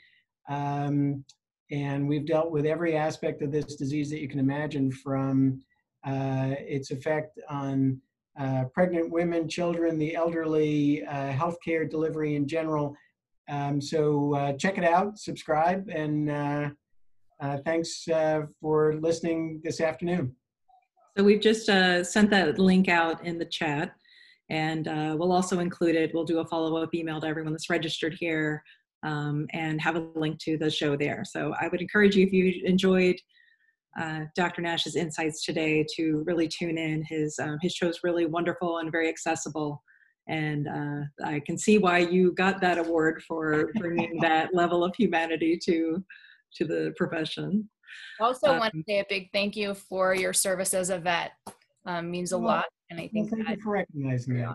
[0.49, 1.23] Um,
[1.69, 5.61] and we've dealt with every aspect of this disease that you can imagine from
[6.03, 8.01] uh, its effect on
[8.39, 12.95] uh, pregnant women, children, the elderly, uh, healthcare delivery in general.
[13.47, 16.69] Um, so uh, check it out, subscribe, and uh,
[17.39, 18.07] uh, thanks
[18.59, 20.35] for listening this afternoon.
[21.17, 23.95] So we've just uh, sent that link out in the chat,
[24.51, 26.11] and uh, we'll also include it.
[26.13, 28.61] We'll do a follow-up email to everyone that's registered here,
[29.01, 31.23] um, and have a link to the show there.
[31.25, 33.15] So I would encourage you if you enjoyed
[33.99, 34.61] uh, Dr.
[34.61, 37.03] Nash's insights today to really tune in.
[37.09, 39.81] His um, his show is really wonderful and very accessible,
[40.27, 44.93] and uh, I can see why you got that award for bringing that level of
[44.95, 46.03] humanity to
[46.57, 47.67] to the profession.
[48.19, 51.31] Also, Um, want to say a big thank you for your service as a vet.
[51.85, 54.45] Um, means a Well, lot, and I Well, think thank that you for recognizing me.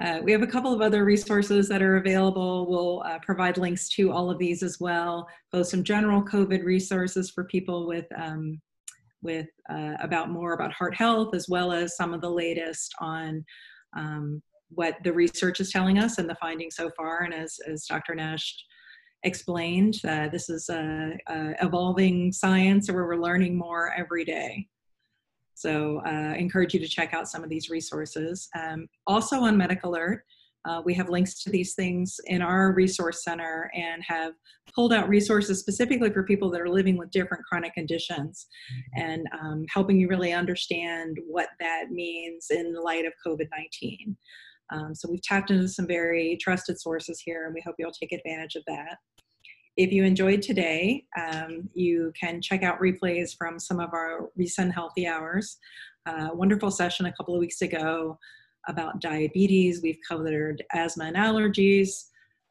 [0.00, 2.66] Uh, we have a couple of other resources that are available.
[2.68, 7.30] We'll uh, provide links to all of these as well, both some general COVID resources
[7.30, 8.60] for people with um,
[9.22, 13.44] with uh, about more about heart health, as well as some of the latest on
[13.96, 17.24] um, what the research is telling us and the findings so far.
[17.24, 18.14] And as as Dr.
[18.14, 18.54] Nash
[19.24, 24.66] explained, uh, this is a, a evolving science where we're learning more every day.
[25.54, 28.48] So uh, encourage you to check out some of these resources.
[28.56, 30.20] Um, also on MedicAlert,
[30.64, 34.34] uh, we have links to these things in our resource center and have
[34.74, 38.46] pulled out resources specifically for people that are living with different chronic conditions
[38.96, 44.14] and um, helping you really understand what that means in the light of COVID-19.
[44.70, 48.12] Um, so we've tapped into some very trusted sources here and we hope you'll take
[48.12, 48.96] advantage of that.
[49.76, 54.74] If you enjoyed today, um, you can check out replays from some of our recent
[54.74, 55.56] healthy hours.
[56.04, 58.18] Uh, wonderful session a couple of weeks ago
[58.66, 59.80] about diabetes.
[59.80, 61.90] We've covered asthma and allergies,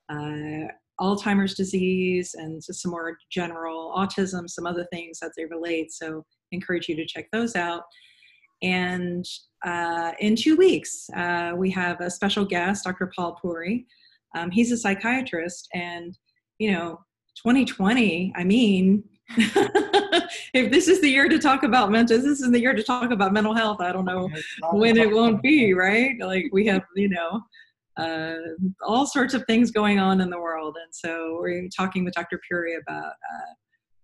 [0.09, 5.91] uh, Alzheimer's disease, and some more general autism, some other things that they relate.
[5.91, 7.83] So encourage you to check those out.
[8.61, 9.25] And
[9.65, 13.11] uh, in two weeks, uh, we have a special guest, Dr.
[13.15, 13.85] Paul Puri.
[14.35, 16.17] Um, he's a psychiatrist, and
[16.59, 16.99] you know,
[17.37, 19.03] 2020, I mean,
[20.53, 23.11] if this is the year to talk about mental, this is the year to talk
[23.11, 23.81] about mental health.
[23.81, 24.29] I don't know
[24.71, 26.15] when it won't be, right?
[26.19, 27.41] Like we have, you know,
[27.97, 28.35] uh,
[28.85, 30.77] all sorts of things going on in the world.
[30.81, 32.39] And so we're talking with Dr.
[32.49, 33.53] Puri about uh,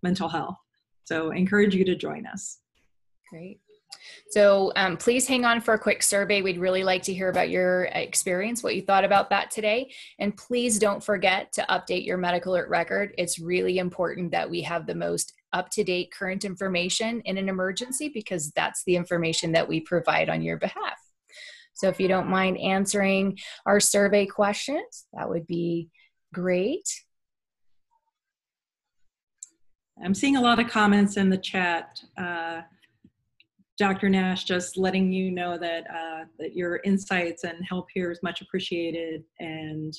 [0.01, 0.57] mental health.
[1.05, 2.59] So encourage you to join us.
[3.29, 3.59] Great.
[4.33, 6.41] So um, please hang on for a quick survey.
[6.41, 9.91] We'd really like to hear about your experience, what you thought about that today.
[10.17, 13.13] And please don't forget to update your MedicAlert record.
[13.19, 17.47] It's really important that we have the most up to date current information in an
[17.47, 20.97] emergency because that's the information that we provide on your behalf.
[21.75, 25.89] So if you don't mind answering our survey questions, that would be
[26.33, 26.89] great.
[30.03, 31.99] I'm seeing a lot of comments in the chat.
[32.17, 32.61] Uh,
[33.77, 34.07] Dr.
[34.09, 38.41] Nash, just letting you know that uh, that your insights and help here is much
[38.41, 39.95] appreciated, and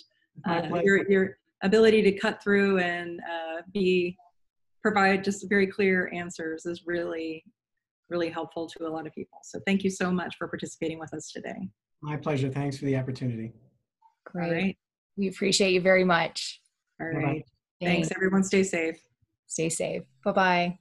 [0.49, 4.17] uh, your your ability to cut through and uh, be
[4.83, 7.43] provide just very clear answers is really
[8.11, 9.39] really helpful to a lot of people.
[9.43, 11.69] So thank you so much for participating with us today.
[12.03, 12.51] My pleasure.
[12.51, 13.53] Thanks for the opportunity.
[14.25, 14.47] Great.
[14.47, 14.79] All right,
[15.17, 16.61] We appreciate you very much.
[17.01, 17.23] all Bye-bye.
[17.25, 17.45] right.
[17.81, 18.45] Thanks, everyone.
[18.45, 18.99] Stay safe.
[19.47, 20.03] Stay safe.
[20.23, 20.79] Bye bye.